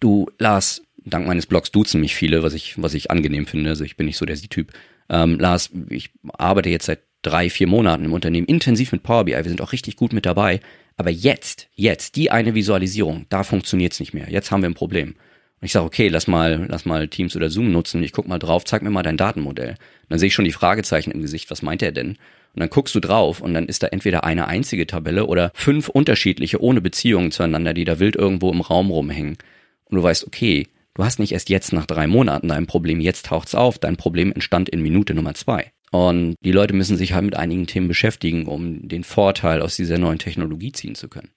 [0.00, 3.70] du, Lars, dank meines Blogs duzen mich viele, was ich, was ich angenehm finde.
[3.70, 4.72] Also ich bin nicht so der Typ.
[5.08, 9.32] Ähm, Lars, ich arbeite jetzt seit drei, vier Monaten im Unternehmen intensiv mit Power BI.
[9.32, 10.60] Wir sind auch richtig gut mit dabei.
[10.96, 14.28] Aber jetzt, jetzt, die eine Visualisierung, da funktioniert's nicht mehr.
[14.30, 15.14] Jetzt haben wir ein Problem.
[15.62, 18.02] Und ich sage, okay, lass mal, lass mal Teams oder Zoom nutzen.
[18.02, 19.70] Ich guck mal drauf, zeig mir mal dein Datenmodell.
[19.70, 19.76] Und
[20.08, 21.52] dann sehe ich schon die Fragezeichen im Gesicht.
[21.52, 22.08] Was meint er denn?
[22.08, 25.88] Und dann guckst du drauf und dann ist da entweder eine einzige Tabelle oder fünf
[25.88, 29.38] unterschiedliche ohne Beziehungen zueinander, die da wild irgendwo im Raum rumhängen.
[29.84, 33.26] Und du weißt, okay, du hast nicht erst jetzt nach drei Monaten dein Problem, jetzt
[33.26, 33.78] taucht's auf.
[33.78, 35.70] Dein Problem entstand in Minute Nummer zwei.
[35.92, 39.98] Und die Leute müssen sich halt mit einigen Themen beschäftigen, um den Vorteil aus dieser
[39.98, 41.30] neuen Technologie ziehen zu können.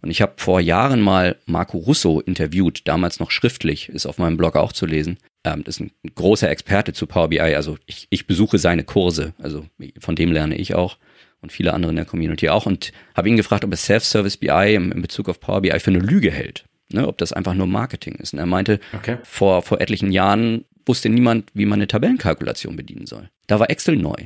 [0.00, 4.36] Und ich habe vor Jahren mal Marco Russo interviewt, damals noch schriftlich, ist auf meinem
[4.36, 5.18] Blog auch zu lesen.
[5.44, 7.40] Ähm, das ist ein großer Experte zu Power BI.
[7.40, 9.66] Also ich, ich besuche seine Kurse, also
[9.98, 10.98] von dem lerne ich auch
[11.40, 12.66] und viele andere in der Community auch.
[12.66, 15.90] Und habe ihn gefragt, ob er Self-Service BI in, in Bezug auf Power BI für
[15.90, 16.64] eine Lüge hält.
[16.90, 18.32] Ne, ob das einfach nur Marketing ist.
[18.32, 19.18] Und er meinte, okay.
[19.22, 23.28] vor, vor etlichen Jahren wusste niemand, wie man eine Tabellenkalkulation bedienen soll.
[23.46, 24.16] Da war Excel neu.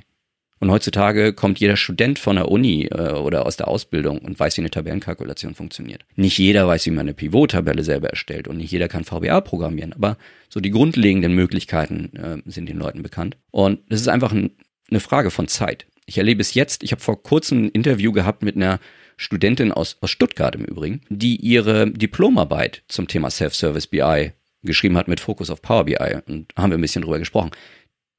[0.62, 4.57] Und heutzutage kommt jeder Student von der Uni äh, oder aus der Ausbildung und weiß,
[4.57, 6.05] wie eine Tabellenkalkulation funktioniert.
[6.14, 9.92] Nicht jeder weiß, wie man eine Pivot-Tabelle selber erstellt und nicht jeder kann VBA programmieren,
[9.92, 10.16] aber
[10.48, 13.38] so die grundlegenden Möglichkeiten äh, sind den Leuten bekannt.
[13.51, 14.53] Und es ist einfach ein,
[14.88, 15.87] eine Frage von Zeit.
[16.07, 18.79] Ich erlebe es jetzt, ich habe vor kurzem ein Interview gehabt mit einer
[19.16, 24.31] Studentin aus, aus Stuttgart im Übrigen, die ihre Diplomarbeit zum Thema Self-Service BI
[24.62, 27.51] geschrieben hat mit Fokus auf Power BI und haben wir ein bisschen drüber gesprochen.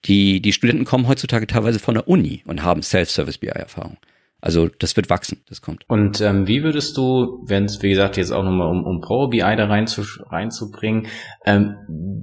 [0.06, 3.98] Die, die Studenten kommen heutzutage teilweise von der Uni und haben Self-Service BI-Erfahrung.
[4.44, 5.86] Also das wird wachsen, das kommt.
[5.88, 9.30] Und ähm, wie würdest du, wenn es, wie gesagt, jetzt auch nochmal um, um Power
[9.30, 11.08] BI da rein zu, reinzubringen,
[11.46, 11.78] ähm,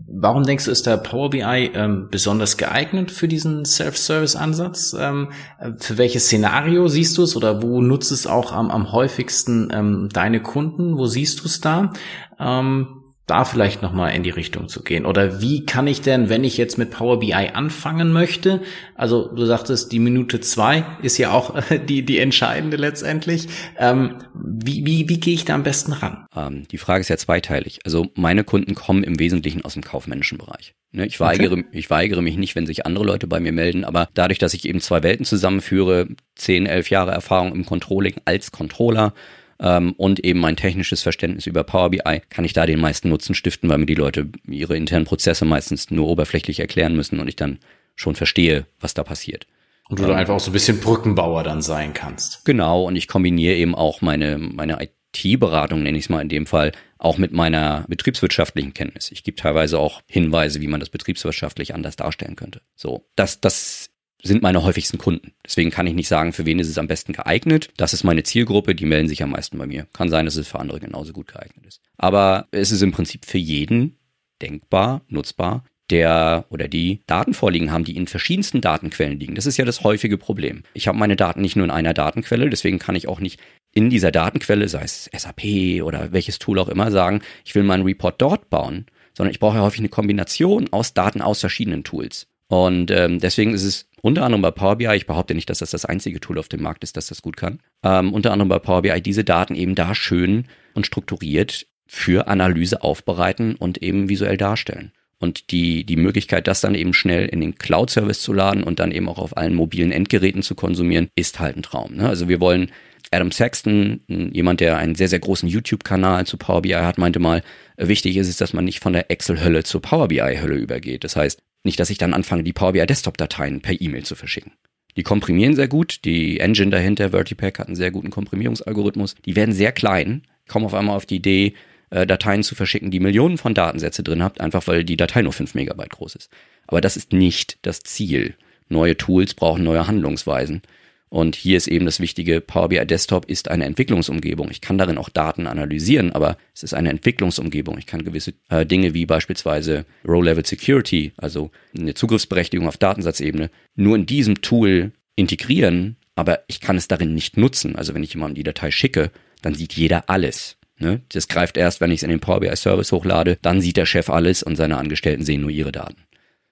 [0.07, 4.95] warum denkst du, ist der Power BI ähm, besonders geeignet für diesen Self-Service-Ansatz?
[5.01, 5.31] Ähm,
[5.79, 10.11] für welches Szenario siehst du es oder wo nutzt es auch am, am häufigsten ähm,
[10.13, 10.99] deine Kunden?
[10.99, 11.95] Wo siehst du es da?
[12.39, 13.00] Ähm,
[13.31, 15.07] da vielleicht nochmal in die Richtung zu gehen?
[15.07, 18.61] Oder wie kann ich denn, wenn ich jetzt mit Power BI anfangen möchte,
[18.97, 21.55] also du sagtest, die Minute zwei ist ja auch
[21.89, 23.47] die, die entscheidende letztendlich,
[23.79, 26.27] ähm, wie, wie, wie gehe ich da am besten ran?
[26.35, 27.79] Ähm, die Frage ist ja zweiteilig.
[27.85, 30.75] Also meine Kunden kommen im Wesentlichen aus dem kaufmännischen Bereich.
[30.93, 31.65] Ne, ich weigere, okay.
[31.71, 34.65] ich weigere mich nicht, wenn sich andere Leute bei mir melden, aber dadurch, dass ich
[34.67, 39.15] eben zwei Welten zusammenführe, zehn, elf Jahre Erfahrung im Controlling als Controller,
[39.61, 43.35] ähm, und eben mein technisches Verständnis über Power BI, kann ich da den meisten Nutzen
[43.35, 47.37] stiften, weil mir die Leute ihre internen Prozesse meistens nur oberflächlich erklären müssen und ich
[47.37, 47.59] dann
[47.95, 49.47] schon verstehe, was da passiert.
[49.89, 52.45] Und du dann einfach auch so ein bisschen Brückenbauer dann sein kannst.
[52.45, 56.47] Genau, und ich kombiniere eben auch meine, meine IT-Beratung, nenne ich es mal in dem
[56.47, 59.11] Fall, auch mit meiner betriebswirtschaftlichen Kenntnis.
[59.11, 62.61] Ich gebe teilweise auch Hinweise, wie man das betriebswirtschaftlich anders darstellen könnte.
[62.77, 63.91] So, das, das
[64.23, 65.33] sind meine häufigsten Kunden.
[65.45, 67.71] Deswegen kann ich nicht sagen, für wen ist es am besten geeignet.
[67.77, 69.87] Das ist meine Zielgruppe, die melden sich am meisten bei mir.
[69.93, 71.81] Kann sein, dass es für andere genauso gut geeignet ist.
[71.97, 73.97] Aber es ist im Prinzip für jeden
[74.41, 79.35] denkbar, nutzbar, der oder die Daten vorliegen haben, die in verschiedensten Datenquellen liegen.
[79.35, 80.63] Das ist ja das häufige Problem.
[80.73, 83.41] Ich habe meine Daten nicht nur in einer Datenquelle, deswegen kann ich auch nicht
[83.73, 87.85] in dieser Datenquelle, sei es SAP oder welches Tool auch immer, sagen, ich will meinen
[87.85, 92.27] Report dort bauen, sondern ich brauche ja häufig eine Kombination aus Daten aus verschiedenen Tools.
[92.51, 95.71] Und ähm, deswegen ist es unter anderem bei Power BI, ich behaupte nicht, dass das
[95.71, 98.59] das einzige Tool auf dem Markt ist, das das gut kann, ähm, unter anderem bei
[98.59, 104.37] Power BI diese Daten eben da schön und strukturiert für Analyse aufbereiten und eben visuell
[104.37, 104.91] darstellen.
[105.21, 108.91] Und die, die Möglichkeit, das dann eben schnell in den Cloud-Service zu laden und dann
[108.91, 111.95] eben auch auf allen mobilen Endgeräten zu konsumieren, ist halt ein Traum.
[111.95, 112.09] Ne?
[112.09, 112.73] Also wir wollen
[113.13, 117.43] Adam Sexton, jemand, der einen sehr, sehr großen YouTube-Kanal zu Power BI hat, meinte mal,
[117.77, 121.05] wichtig ist es, dass man nicht von der Excel-Hölle zur Power BI-Hölle übergeht.
[121.05, 124.53] Das heißt, nicht, dass ich dann anfange, die Power BI Desktop-Dateien per E-Mail zu verschicken.
[124.97, 126.05] Die komprimieren sehr gut.
[126.05, 129.15] Die Engine dahinter, Vertipack, hat einen sehr guten Komprimierungsalgorithmus.
[129.25, 131.55] Die werden sehr klein, kommen auf einmal auf die Idee,
[131.91, 135.33] äh, Dateien zu verschicken, die Millionen von Datensätze drin habt, einfach weil die Datei nur
[135.33, 136.31] 5 Megabyte groß ist.
[136.67, 138.35] Aber das ist nicht das Ziel.
[138.69, 140.63] Neue Tools brauchen neue Handlungsweisen.
[141.11, 144.49] Und hier ist eben das Wichtige, Power BI Desktop ist eine Entwicklungsumgebung.
[144.53, 147.77] Ich kann darin auch Daten analysieren, aber es ist eine Entwicklungsumgebung.
[147.79, 153.97] Ich kann gewisse äh, Dinge wie beispielsweise Row-Level Security, also eine Zugriffsberechtigung auf Datensatzebene, nur
[153.97, 157.75] in diesem Tool integrieren, aber ich kann es darin nicht nutzen.
[157.75, 159.11] Also wenn ich jemandem die Datei schicke,
[159.43, 160.59] dann sieht jeder alles.
[160.79, 161.01] Ne?
[161.09, 163.87] Das greift erst, wenn ich es in den Power BI Service hochlade, dann sieht der
[163.87, 166.05] Chef alles und seine Angestellten sehen nur ihre Daten.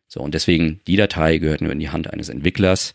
[0.08, 2.94] So, und deswegen, die Datei gehört nur in die Hand eines Entwicklers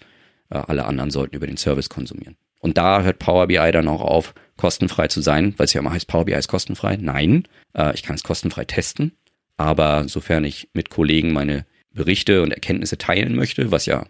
[0.49, 2.36] alle anderen sollten über den Service konsumieren.
[2.60, 5.91] Und da hört Power BI dann auch auf, kostenfrei zu sein, weil es ja immer
[5.91, 6.97] heißt, Power BI ist kostenfrei.
[6.97, 9.12] Nein, äh, ich kann es kostenfrei testen,
[9.58, 14.06] aber sofern ich mit Kollegen meine Berichte und Erkenntnisse teilen möchte, was ja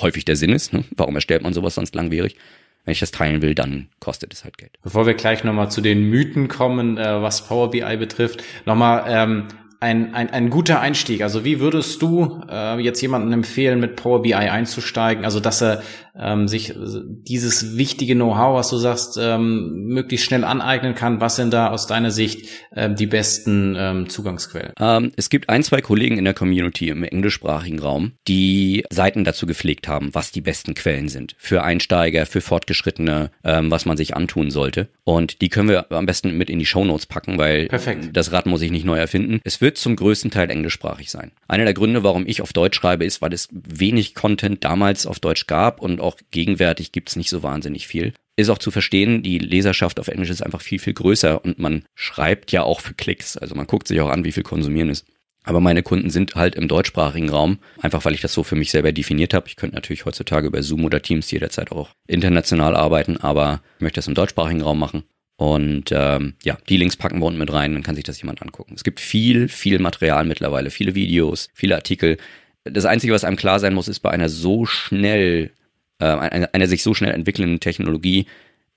[0.00, 0.84] häufig der Sinn ist, ne?
[0.94, 2.36] warum erstellt man sowas sonst langwierig?
[2.84, 4.78] Wenn ich das teilen will, dann kostet es halt Geld.
[4.82, 9.48] Bevor wir gleich nochmal zu den Mythen kommen, äh, was Power BI betrifft, nochmal ähm,
[9.80, 11.22] ein, ein, ein guter Einstieg?
[11.22, 15.24] Also wie würdest du äh, jetzt jemandem empfehlen, mit Power BI einzusteigen?
[15.24, 15.82] Also dass er
[16.18, 21.20] ähm, sich dieses wichtige Know-how, was du sagst, ähm, möglichst schnell aneignen kann.
[21.20, 24.72] Was sind da aus deiner Sicht äh, die besten ähm, Zugangsquellen?
[24.80, 29.46] Ähm, es gibt ein, zwei Kollegen in der Community im englischsprachigen Raum, die Seiten dazu
[29.46, 31.34] gepflegt haben, was die besten Quellen sind.
[31.38, 34.88] Für Einsteiger, für Fortgeschrittene, ähm, was man sich antun sollte.
[35.04, 38.10] Und die können wir am besten mit in die Show Notes packen, weil Perfekt.
[38.12, 39.40] das Rad muss ich nicht neu erfinden.
[39.44, 41.32] Es wird zum größten Teil englischsprachig sein.
[41.48, 45.20] Einer der Gründe, warum ich auf Deutsch schreibe, ist, weil es wenig Content damals auf
[45.20, 48.12] Deutsch gab und auch gegenwärtig gibt es nicht so wahnsinnig viel.
[48.36, 51.84] Ist auch zu verstehen, die Leserschaft auf Englisch ist einfach viel, viel größer und man
[51.94, 53.36] schreibt ja auch für Klicks.
[53.36, 55.06] Also man guckt sich auch an, wie viel konsumieren ist.
[55.46, 58.72] Aber meine Kunden sind halt im deutschsprachigen Raum, einfach weil ich das so für mich
[58.72, 59.46] selber definiert habe.
[59.46, 63.98] Ich könnte natürlich heutzutage über Zoom oder Teams jederzeit auch international arbeiten, aber ich möchte
[63.98, 65.04] das im deutschsprachigen Raum machen.
[65.36, 68.42] Und ähm, ja, die Links packen wir unten mit rein, dann kann sich das jemand
[68.42, 68.74] angucken.
[68.74, 72.16] Es gibt viel, viel Material mittlerweile, viele Videos, viele Artikel.
[72.64, 75.52] Das Einzige, was einem klar sein muss, ist bei einer so schnell
[75.98, 78.26] äh, einer, einer sich so schnell entwickelnden Technologie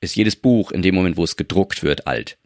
[0.01, 2.37] ist jedes Buch in dem Moment, wo es gedruckt wird, alt.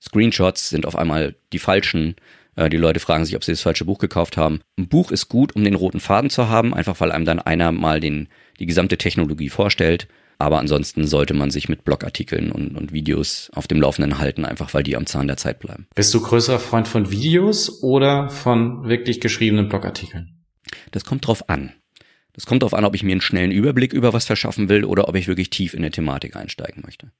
[0.00, 2.16] Screenshots sind auf einmal die falschen.
[2.56, 4.60] Äh, die Leute fragen sich, ob sie das falsche Buch gekauft haben.
[4.78, 7.72] Ein Buch ist gut, um den roten Faden zu haben, einfach weil einem dann einer
[7.72, 8.28] mal den,
[8.60, 10.08] die gesamte Technologie vorstellt.
[10.38, 14.74] Aber ansonsten sollte man sich mit Blogartikeln und, und Videos auf dem Laufenden halten, einfach
[14.74, 15.86] weil die am Zahn der Zeit bleiben.
[15.94, 20.44] Bist du größerer Freund von Videos oder von wirklich geschriebenen Blogartikeln?
[20.90, 21.72] Das kommt drauf an.
[22.34, 25.08] Das kommt darauf an, ob ich mir einen schnellen Überblick über was verschaffen will oder
[25.08, 27.10] ob ich wirklich tief in der Thematik einsteigen möchte.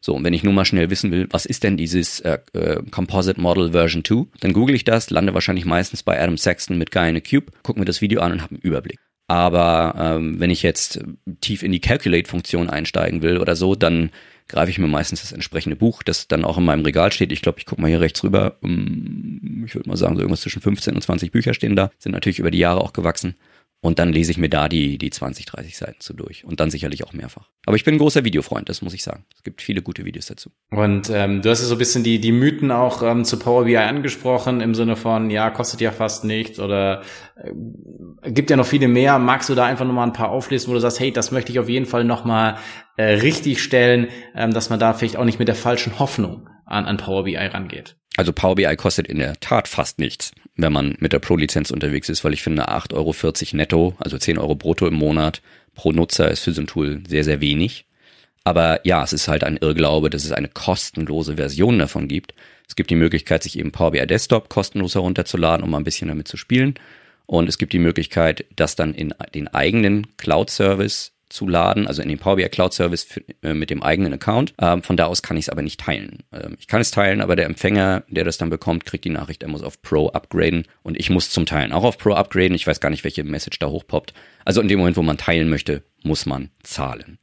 [0.00, 2.82] So, und wenn ich nur mal schnell wissen will, was ist denn dieses äh, äh,
[2.90, 6.92] Composite Model Version 2, dann google ich das, lande wahrscheinlich meistens bei Adam Sexton mit
[6.92, 8.98] Guy in a Cube, gucke mir das Video an und habe einen Überblick.
[9.26, 11.00] Aber ähm, wenn ich jetzt
[11.40, 14.10] tief in die Calculate-Funktion einsteigen will oder so, dann
[14.48, 17.32] greife ich mir meistens das entsprechende Buch, das dann auch in meinem Regal steht.
[17.32, 18.56] Ich glaube, ich gucke mal hier rechts rüber.
[18.62, 21.90] Ich würde mal sagen, so irgendwas zwischen 15 und 20 Bücher stehen da.
[21.98, 23.34] Sind natürlich über die Jahre auch gewachsen.
[23.80, 26.44] Und dann lese ich mir da die, die 20, 30 Seiten zu durch.
[26.44, 27.48] Und dann sicherlich auch mehrfach.
[27.64, 29.24] Aber ich bin ein großer Videofreund, das muss ich sagen.
[29.36, 30.50] Es gibt viele gute Videos dazu.
[30.70, 33.66] Und ähm, du hast ja so ein bisschen die, die Mythen auch ähm, zu Power
[33.66, 37.02] BI angesprochen, im Sinne von, ja, kostet ja fast nichts oder
[37.36, 39.20] äh, gibt ja noch viele mehr.
[39.20, 41.60] Magst du da einfach nochmal ein paar auflisten, wo du sagst, hey, das möchte ich
[41.60, 42.56] auf jeden Fall nochmal
[42.96, 46.84] äh, richtig stellen, ähm, dass man da vielleicht auch nicht mit der falschen Hoffnung an,
[46.84, 47.96] an Power BI rangeht?
[48.16, 52.08] Also Power BI kostet in der Tat fast nichts, wenn man mit der Pro-Lizenz unterwegs
[52.08, 55.40] ist, weil ich finde 8,40 Euro netto, also 10 Euro brutto im Monat
[55.74, 57.86] pro Nutzer ist für so ein Tool sehr, sehr wenig.
[58.42, 62.34] Aber ja, es ist halt ein Irrglaube, dass es eine kostenlose Version davon gibt.
[62.66, 66.08] Es gibt die Möglichkeit, sich eben Power BI Desktop kostenlos herunterzuladen, um mal ein bisschen
[66.08, 66.74] damit zu spielen.
[67.26, 72.08] Und es gibt die Möglichkeit, das dann in den eigenen Cloud-Service zu laden, also in
[72.08, 74.54] den Power BI Cloud Service für, äh, mit dem eigenen Account.
[74.60, 76.24] Ähm, von da aus kann ich es aber nicht teilen.
[76.32, 79.42] Ähm, ich kann es teilen, aber der Empfänger, der das dann bekommt, kriegt die Nachricht,
[79.42, 82.54] er muss auf Pro upgraden und ich muss zum Teilen auch auf Pro upgraden.
[82.54, 84.14] Ich weiß gar nicht, welche Message da hochpoppt.
[84.44, 87.18] Also in dem Moment, wo man teilen möchte, muss man zahlen.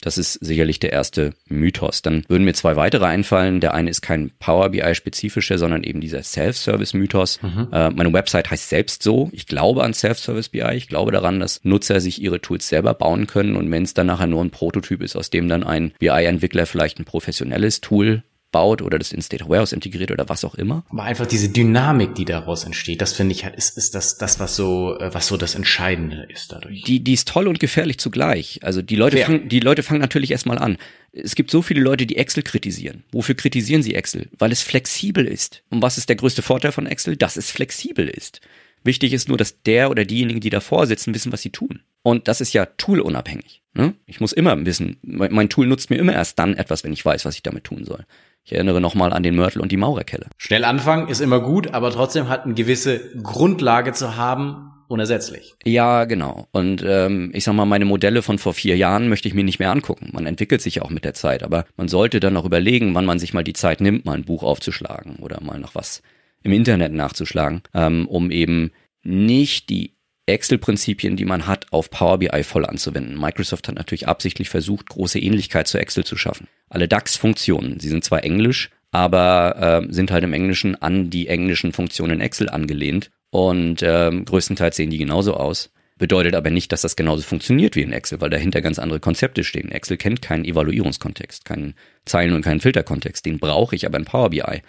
[0.00, 2.02] Das ist sicherlich der erste Mythos.
[2.02, 3.60] Dann würden mir zwei weitere einfallen.
[3.60, 7.42] Der eine ist kein Power BI-spezifischer, sondern eben dieser Self-Service-Mythos.
[7.42, 7.68] Mhm.
[7.72, 9.28] Äh, meine Website heißt selbst so.
[9.32, 10.74] Ich glaube an Self-Service BI.
[10.74, 13.56] Ich glaube daran, dass Nutzer sich ihre Tools selber bauen können.
[13.56, 17.00] Und wenn es dann nachher nur ein Prototyp ist, aus dem dann ein BI-Entwickler vielleicht
[17.00, 20.84] ein professionelles Tool baut oder das ins Data Warehouse integriert oder was auch immer.
[20.88, 24.40] Aber einfach diese Dynamik, die daraus entsteht, das finde ich halt, ist, ist das, das,
[24.40, 26.82] was so, äh, was so das Entscheidende ist dadurch.
[26.82, 28.60] Die, die ist toll und gefährlich zugleich.
[28.62, 30.78] Also die Leute, fangen, die Leute fangen natürlich erstmal an.
[31.12, 33.04] Es gibt so viele Leute, die Excel kritisieren.
[33.12, 34.28] Wofür kritisieren sie Excel?
[34.38, 35.62] Weil es flexibel ist.
[35.70, 37.16] Und was ist der größte Vorteil von Excel?
[37.16, 38.40] Dass es flexibel ist.
[38.84, 41.80] Wichtig ist nur, dass der oder diejenigen, die davor sitzen, wissen, was sie tun.
[42.02, 43.62] Und das ist ja toolunabhängig.
[43.74, 43.94] Ne?
[44.06, 47.24] Ich muss immer wissen, mein Tool nutzt mir immer erst dann etwas, wenn ich weiß,
[47.24, 48.06] was ich damit tun soll.
[48.44, 50.26] Ich erinnere nochmal an den Mörtel und die Maurerkelle.
[50.38, 55.54] Schnell anfangen ist immer gut, aber trotzdem hat eine gewisse Grundlage zu haben, unersetzlich.
[55.64, 56.48] Ja, genau.
[56.50, 59.58] Und ähm, ich sag mal, meine Modelle von vor vier Jahren möchte ich mir nicht
[59.58, 60.08] mehr angucken.
[60.12, 63.04] Man entwickelt sich ja auch mit der Zeit, aber man sollte dann auch überlegen, wann
[63.04, 66.02] man sich mal die Zeit nimmt, mal ein Buch aufzuschlagen oder mal noch was
[66.42, 68.70] im Internet nachzuschlagen, ähm, um eben
[69.02, 69.94] nicht die
[70.26, 73.18] Excel-Prinzipien, die man hat, auf Power BI voll anzuwenden.
[73.18, 76.48] Microsoft hat natürlich absichtlich versucht, große Ähnlichkeit zu Excel zu schaffen.
[76.68, 81.72] Alle DAX-Funktionen, sie sind zwar Englisch, aber äh, sind halt im Englischen an die englischen
[81.72, 85.70] Funktionen in Excel angelehnt und äh, größtenteils sehen die genauso aus.
[85.98, 89.42] Bedeutet aber nicht, dass das genauso funktioniert wie in Excel, weil dahinter ganz andere Konzepte
[89.42, 89.72] stehen.
[89.72, 93.26] Excel kennt keinen Evaluierungskontext, keinen Zeilen- und keinen Filterkontext.
[93.26, 94.62] Den brauche ich aber in Power BI.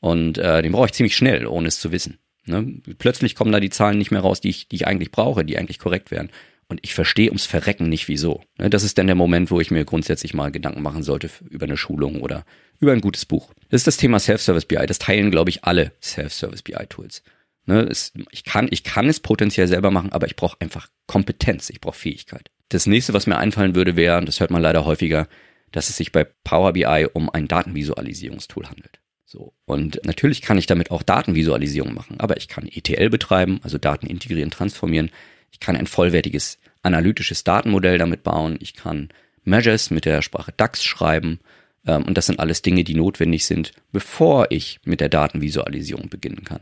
[0.00, 2.18] Und äh, den brauche ich ziemlich schnell, ohne es zu wissen.
[2.46, 2.80] Ne?
[2.98, 5.58] Plötzlich kommen da die Zahlen nicht mehr raus, die ich, die ich eigentlich brauche, die
[5.58, 6.30] eigentlich korrekt wären.
[6.70, 8.44] Und ich verstehe ums Verrecken nicht, wieso.
[8.56, 8.70] Ne?
[8.70, 11.76] Das ist dann der Moment, wo ich mir grundsätzlich mal Gedanken machen sollte über eine
[11.76, 12.44] Schulung oder
[12.78, 13.52] über ein gutes Buch.
[13.70, 14.86] Das ist das Thema Self-Service BI.
[14.86, 17.24] Das teilen, glaube ich, alle Self-Service BI-Tools.
[17.66, 17.90] Ne?
[18.30, 21.98] Ich, kann, ich kann es potenziell selber machen, aber ich brauche einfach Kompetenz, ich brauche
[21.98, 22.52] Fähigkeit.
[22.68, 25.26] Das nächste, was mir einfallen würde, wäre, und das hört man leider häufiger,
[25.72, 29.00] dass es sich bei Power BI um ein Datenvisualisierungstool handelt.
[29.24, 29.54] So.
[29.64, 34.06] Und natürlich kann ich damit auch Datenvisualisierung machen, aber ich kann ETL betreiben, also Daten
[34.06, 35.10] integrieren, transformieren.
[35.52, 38.56] Ich kann ein vollwertiges analytisches Datenmodell damit bauen.
[38.60, 39.08] Ich kann
[39.44, 41.40] Measures mit der Sprache DAX schreiben.
[41.86, 46.44] Ähm, und das sind alles Dinge, die notwendig sind, bevor ich mit der Datenvisualisierung beginnen
[46.44, 46.60] kann.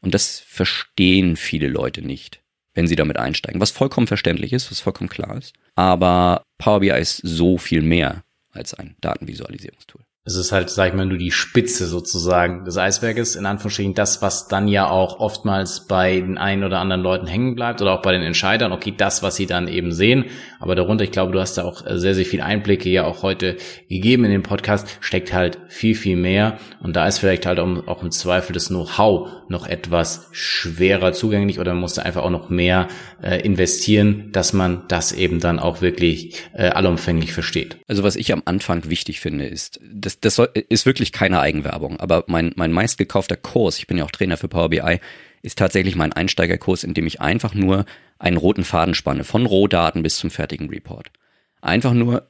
[0.00, 2.40] Und das verstehen viele Leute nicht,
[2.74, 3.60] wenn sie damit einsteigen.
[3.60, 5.54] Was vollkommen verständlich ist, was vollkommen klar ist.
[5.74, 10.94] Aber Power BI ist so viel mehr als ein Datenvisualisierungstool es ist halt, sag ich
[10.94, 15.86] mal, nur die Spitze sozusagen des Eisberges, in Anführungsstrichen das, was dann ja auch oftmals
[15.86, 19.22] bei den einen oder anderen Leuten hängen bleibt oder auch bei den Entscheidern, okay, das,
[19.22, 20.24] was sie dann eben sehen,
[20.60, 23.58] aber darunter, ich glaube, du hast da auch sehr, sehr viel Einblicke ja auch heute
[23.90, 26.56] gegeben in den Podcast, steckt halt viel, viel mehr.
[26.80, 31.74] Und da ist vielleicht halt auch im Zweifel das Know-how noch etwas schwerer zugänglich oder
[31.74, 32.88] man muss da einfach auch noch mehr
[33.22, 37.76] äh, investieren, dass man das eben dann auch wirklich äh, allumfänglich versteht.
[37.86, 41.40] Also was ich am Anfang wichtig finde, ist, dass das, das soll, ist wirklich keine
[41.40, 45.00] Eigenwerbung, aber mein, mein meistgekaufter Kurs, ich bin ja auch Trainer für Power BI,
[45.42, 47.84] ist tatsächlich mein Einsteigerkurs, in dem ich einfach nur
[48.18, 51.10] einen roten Faden spanne, von Rohdaten bis zum fertigen Report.
[51.60, 52.26] Einfach nur,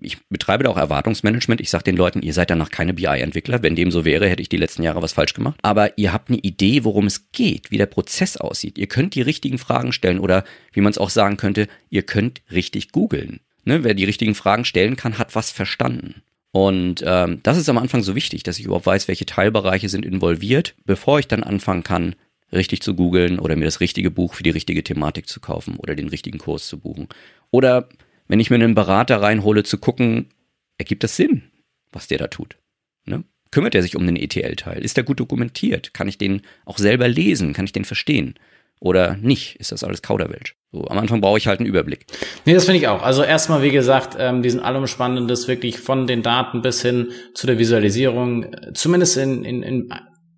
[0.00, 1.60] ich betreibe da auch Erwartungsmanagement.
[1.60, 3.62] Ich sage den Leuten, ihr seid danach keine BI-Entwickler.
[3.62, 5.56] Wenn dem so wäre, hätte ich die letzten Jahre was falsch gemacht.
[5.62, 8.78] Aber ihr habt eine Idee, worum es geht, wie der Prozess aussieht.
[8.78, 12.42] Ihr könnt die richtigen Fragen stellen oder, wie man es auch sagen könnte, ihr könnt
[12.50, 13.38] richtig googeln.
[13.64, 16.22] Ne, wer die richtigen Fragen stellen kann, hat was verstanden.
[16.52, 20.04] Und ähm, das ist am Anfang so wichtig, dass ich überhaupt weiß, welche Teilbereiche sind
[20.04, 22.14] involviert, bevor ich dann anfangen kann,
[22.52, 25.94] richtig zu googeln oder mir das richtige Buch für die richtige Thematik zu kaufen oder
[25.94, 27.08] den richtigen Kurs zu buchen.
[27.50, 27.88] Oder
[28.28, 30.28] wenn ich mir einen Berater reinhole, zu gucken,
[30.76, 31.44] ergibt das Sinn,
[31.90, 32.58] was der da tut?
[33.06, 33.24] Ne?
[33.50, 34.84] Kümmert er sich um den ETL-Teil?
[34.84, 35.94] Ist er gut dokumentiert?
[35.94, 37.54] Kann ich den auch selber lesen?
[37.54, 38.34] Kann ich den verstehen?
[38.82, 39.54] Oder nicht?
[39.60, 40.56] Ist das alles Kauderwelsch?
[40.72, 42.04] So, am Anfang brauche ich halt einen Überblick.
[42.44, 43.00] Nee, das finde ich auch.
[43.00, 47.60] Also erstmal, wie gesagt, ähm, diesen allumspannendes wirklich von den Daten bis hin zu der
[47.60, 49.94] Visualisierung, äh, zumindest in, in, in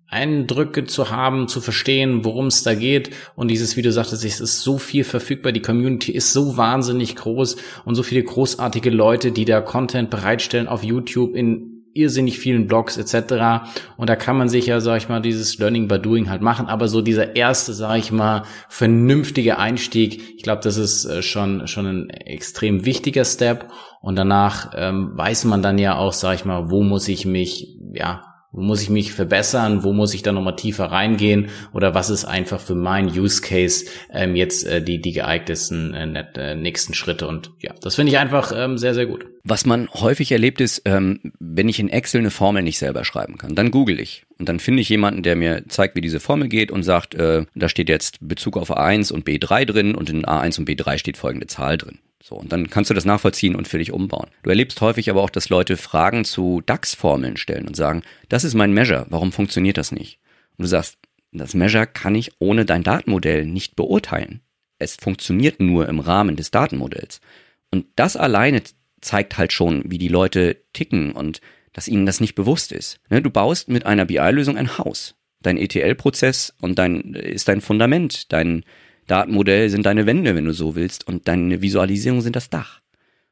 [0.07, 3.09] Eindrücke zu haben, zu verstehen, worum es da geht.
[3.35, 5.51] Und dieses, wie du sagtest, es ist so viel verfügbar.
[5.51, 10.67] Die Community ist so wahnsinnig groß und so viele großartige Leute, die da Content bereitstellen
[10.67, 13.67] auf YouTube in irrsinnig vielen Blogs etc.
[13.97, 16.67] Und da kann man sich ja, sag ich mal, dieses Learning by Doing halt machen.
[16.67, 21.67] Aber so dieser erste, sag ich mal, vernünftige Einstieg, ich glaube, das ist äh, schon,
[21.67, 23.71] schon ein extrem wichtiger Step.
[24.01, 27.79] Und danach ähm, weiß man dann ja auch, sag ich mal, wo muss ich mich,
[27.93, 29.83] ja, wo muss ich mich verbessern?
[29.83, 31.49] Wo muss ich da nochmal tiefer reingehen?
[31.73, 36.25] Oder was ist einfach für mein Use Case ähm, jetzt äh, die, die geeignetsten äh,
[36.35, 37.27] äh, nächsten Schritte?
[37.27, 39.25] Und ja, das finde ich einfach ähm, sehr, sehr gut.
[39.43, 43.37] Was man häufig erlebt ist, ähm, wenn ich in Excel eine Formel nicht selber schreiben
[43.37, 44.23] kann, dann google ich.
[44.39, 47.45] Und dann finde ich jemanden, der mir zeigt, wie diese Formel geht und sagt, äh,
[47.55, 51.17] da steht jetzt Bezug auf A1 und B3 drin und in A1 und B3 steht
[51.17, 51.99] folgende Zahl drin.
[52.27, 54.31] So, und dann kannst du das nachvollziehen und für dich umbauen.
[54.41, 58.55] Du erlebst häufig aber auch, dass Leute Fragen zu DAX-Formeln stellen und sagen, das ist
[58.55, 60.17] mein Measure, warum funktioniert das nicht?
[60.57, 60.97] Und du sagst,
[61.31, 64.41] das Measure kann ich ohne dein Datenmodell nicht beurteilen.
[64.79, 67.21] Es funktioniert nur im Rahmen des Datenmodells.
[67.69, 68.63] Und das alleine
[69.01, 71.41] zeigt halt schon, wie die Leute ticken und
[71.73, 72.99] dass ihnen das nicht bewusst ist.
[73.07, 75.13] Ne, du baust mit einer BI-Lösung ein Haus.
[75.43, 78.65] Dein ETL-Prozess und dein ist dein Fundament, dein
[79.07, 82.81] Datenmodell sind deine Wände, wenn du so willst, und deine Visualisierung sind das Dach.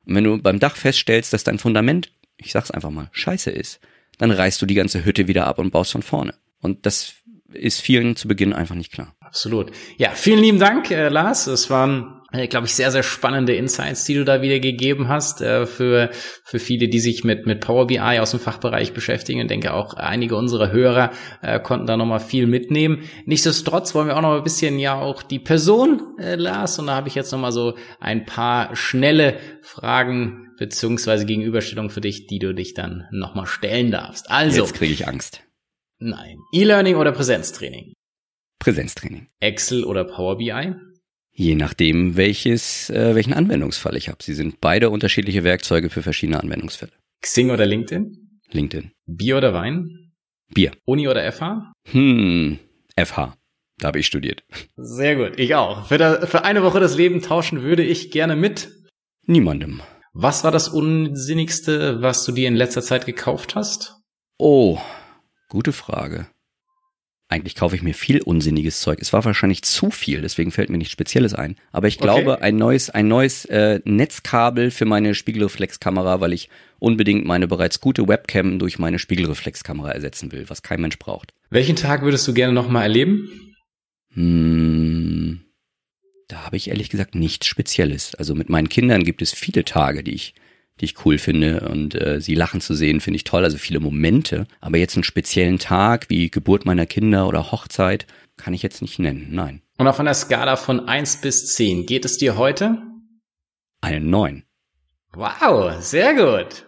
[0.06, 3.80] Und wenn du beim Dach feststellst, dass dein Fundament, ich sag's einfach mal, scheiße ist,
[4.18, 6.36] dann reißt du die ganze Hütte wieder ab und baust von vorne.
[6.62, 7.16] Und das
[7.52, 9.16] ist vielen zu Beginn einfach nicht klar.
[9.20, 9.72] Absolut.
[9.98, 11.48] Ja, vielen lieben Dank, äh, Lars.
[11.48, 15.42] Es waren äh, glaube ich, sehr, sehr spannende Insights, die du da wieder gegeben hast,
[15.42, 16.10] äh, für,
[16.44, 19.40] für viele, die sich mit, mit Power BI aus dem Fachbereich beschäftigen.
[19.40, 21.12] Ich denke auch einige unserer Hörer
[21.42, 23.04] äh, konnten da nochmal viel mitnehmen.
[23.26, 26.96] Nichtsdestotrotz wollen wir auch noch ein bisschen ja auch die Person, äh, Lars, und da
[26.96, 32.54] habe ich jetzt nochmal so ein paar schnelle Fragen beziehungsweise Gegenüberstellungen für dich, die du
[32.54, 34.32] dich dann nochmal stellen darfst.
[34.32, 34.62] Also.
[34.62, 35.44] Jetzt kriege ich Angst.
[36.00, 36.38] Nein.
[36.52, 37.94] E-Learning oder Präsenztraining?
[38.60, 39.28] Präsenztraining.
[39.40, 40.74] Excel oder Power BI?
[41.36, 44.22] Je nachdem, welches, äh, welchen Anwendungsfall ich habe.
[44.22, 46.92] Sie sind beide unterschiedliche Werkzeuge für verschiedene Anwendungsfälle.
[47.22, 48.40] Xing oder LinkedIn?
[48.52, 48.92] LinkedIn.
[49.08, 50.12] Bier oder Wein?
[50.54, 50.74] Bier.
[50.86, 51.74] Uni oder FH?
[51.92, 52.60] Hm,
[52.96, 53.36] FH.
[53.80, 54.44] Da habe ich studiert.
[54.76, 55.88] Sehr gut, ich auch.
[55.88, 58.72] Für, da, für eine Woche das Leben tauschen würde ich gerne mit.
[59.26, 59.82] Niemandem.
[60.14, 63.96] Was war das Unsinnigste, was du dir in letzter Zeit gekauft hast?
[64.38, 64.78] Oh,
[65.50, 66.28] gute Frage.
[67.34, 69.00] Eigentlich kaufe ich mir viel unsinniges Zeug.
[69.02, 71.56] Es war wahrscheinlich zu viel, deswegen fällt mir nichts Spezielles ein.
[71.72, 72.44] Aber ich glaube, okay.
[72.44, 78.08] ein neues, ein neues äh, Netzkabel für meine Spiegelreflexkamera, weil ich unbedingt meine bereits gute
[78.08, 81.34] Webcam durch meine Spiegelreflexkamera ersetzen will, was kein Mensch braucht.
[81.50, 83.28] Welchen Tag würdest du gerne nochmal erleben?
[84.14, 85.42] Hm,
[86.28, 88.14] da habe ich ehrlich gesagt nichts Spezielles.
[88.14, 90.36] Also mit meinen Kindern gibt es viele Tage, die ich
[90.80, 93.44] die ich cool finde und äh, sie lachen zu sehen, finde ich toll.
[93.44, 94.48] Also viele Momente.
[94.60, 98.08] Aber jetzt einen speziellen Tag wie Geburt meiner Kinder oder Hochzeit
[98.38, 99.28] kann ich jetzt nicht nennen.
[99.32, 99.62] Nein.
[99.78, 102.82] Und auf einer Skala von eins bis zehn geht es dir heute?
[103.82, 104.44] Eine neun.
[105.14, 106.66] Wow, sehr gut.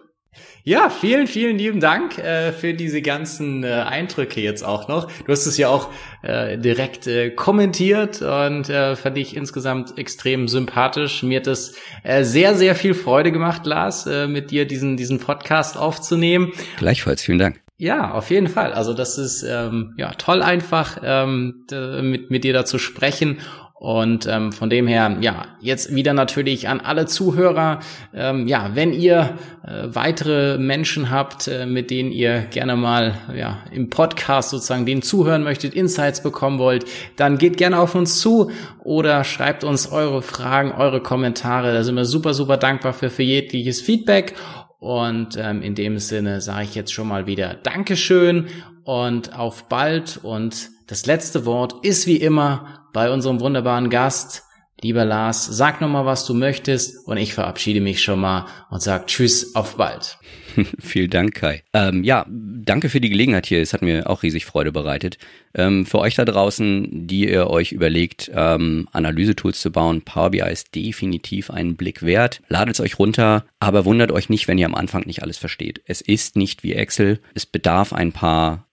[0.68, 5.08] Ja, vielen, vielen lieben Dank äh, für diese ganzen äh, Eindrücke jetzt auch noch.
[5.22, 5.90] Du hast es ja auch
[6.22, 11.22] äh, direkt äh, kommentiert und äh, fand ich insgesamt extrem sympathisch.
[11.22, 15.20] Mir hat es äh, sehr, sehr viel Freude gemacht, Lars, äh, mit dir diesen, diesen
[15.20, 16.50] Podcast aufzunehmen.
[16.78, 17.60] Gleichfalls, vielen Dank.
[17.78, 18.72] Ja, auf jeden Fall.
[18.72, 21.62] Also das ist ähm, ja toll einfach ähm,
[22.02, 23.38] mit, mit dir da zu sprechen
[23.78, 27.80] und ähm, von dem her, ja, jetzt wieder natürlich an alle Zuhörer,
[28.14, 33.58] ähm, ja, wenn ihr äh, weitere Menschen habt, äh, mit denen ihr gerne mal ja,
[33.70, 38.50] im Podcast sozusagen denen zuhören möchtet, Insights bekommen wollt, dann geht gerne auf uns zu
[38.82, 41.74] oder schreibt uns eure Fragen, eure Kommentare.
[41.74, 44.34] Da sind wir super, super dankbar für, für jegliches Feedback.
[44.78, 48.46] Und ähm, in dem Sinne sage ich jetzt schon mal wieder Dankeschön
[48.84, 50.18] und auf bald.
[50.22, 54.44] Und das letzte Wort ist wie immer bei unserem wunderbaren Gast.
[54.82, 59.06] Lieber Lars, sag nochmal, was du möchtest und ich verabschiede mich schon mal und sag
[59.06, 60.18] Tschüss, auf bald.
[60.78, 61.62] Vielen Dank, Kai.
[61.72, 63.62] Ähm, ja, danke für die Gelegenheit hier.
[63.62, 65.16] Es hat mir auch riesig Freude bereitet.
[65.54, 70.40] Ähm, für euch da draußen, die ihr euch überlegt, ähm, Analysetools zu bauen, Power BI
[70.40, 72.42] ist definitiv einen Blick wert.
[72.48, 75.80] Ladet es euch runter, aber wundert euch nicht, wenn ihr am Anfang nicht alles versteht.
[75.86, 77.20] Es ist nicht wie Excel.
[77.34, 78.65] Es bedarf ein paar,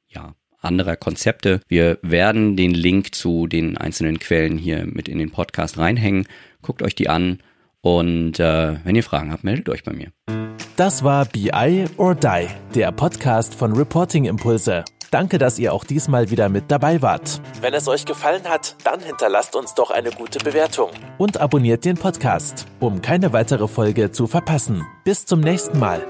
[0.64, 1.61] anderer Konzepte.
[1.68, 6.28] Wir werden den Link zu den einzelnen Quellen hier mit in den Podcast reinhängen.
[6.61, 7.39] Guckt euch die an
[7.82, 10.07] und äh, wenn ihr Fragen habt, meldet euch bei mir.
[10.76, 14.84] Das war BI or Die, der Podcast von Reporting Impulse.
[15.11, 17.39] Danke, dass ihr auch diesmal wieder mit dabei wart.
[17.61, 20.89] Wenn es euch gefallen hat, dann hinterlasst uns doch eine gute Bewertung
[21.20, 24.84] und abonniert den Podcast, um keine weitere Folge zu verpassen.
[25.03, 26.01] Bis zum nächsten Mal.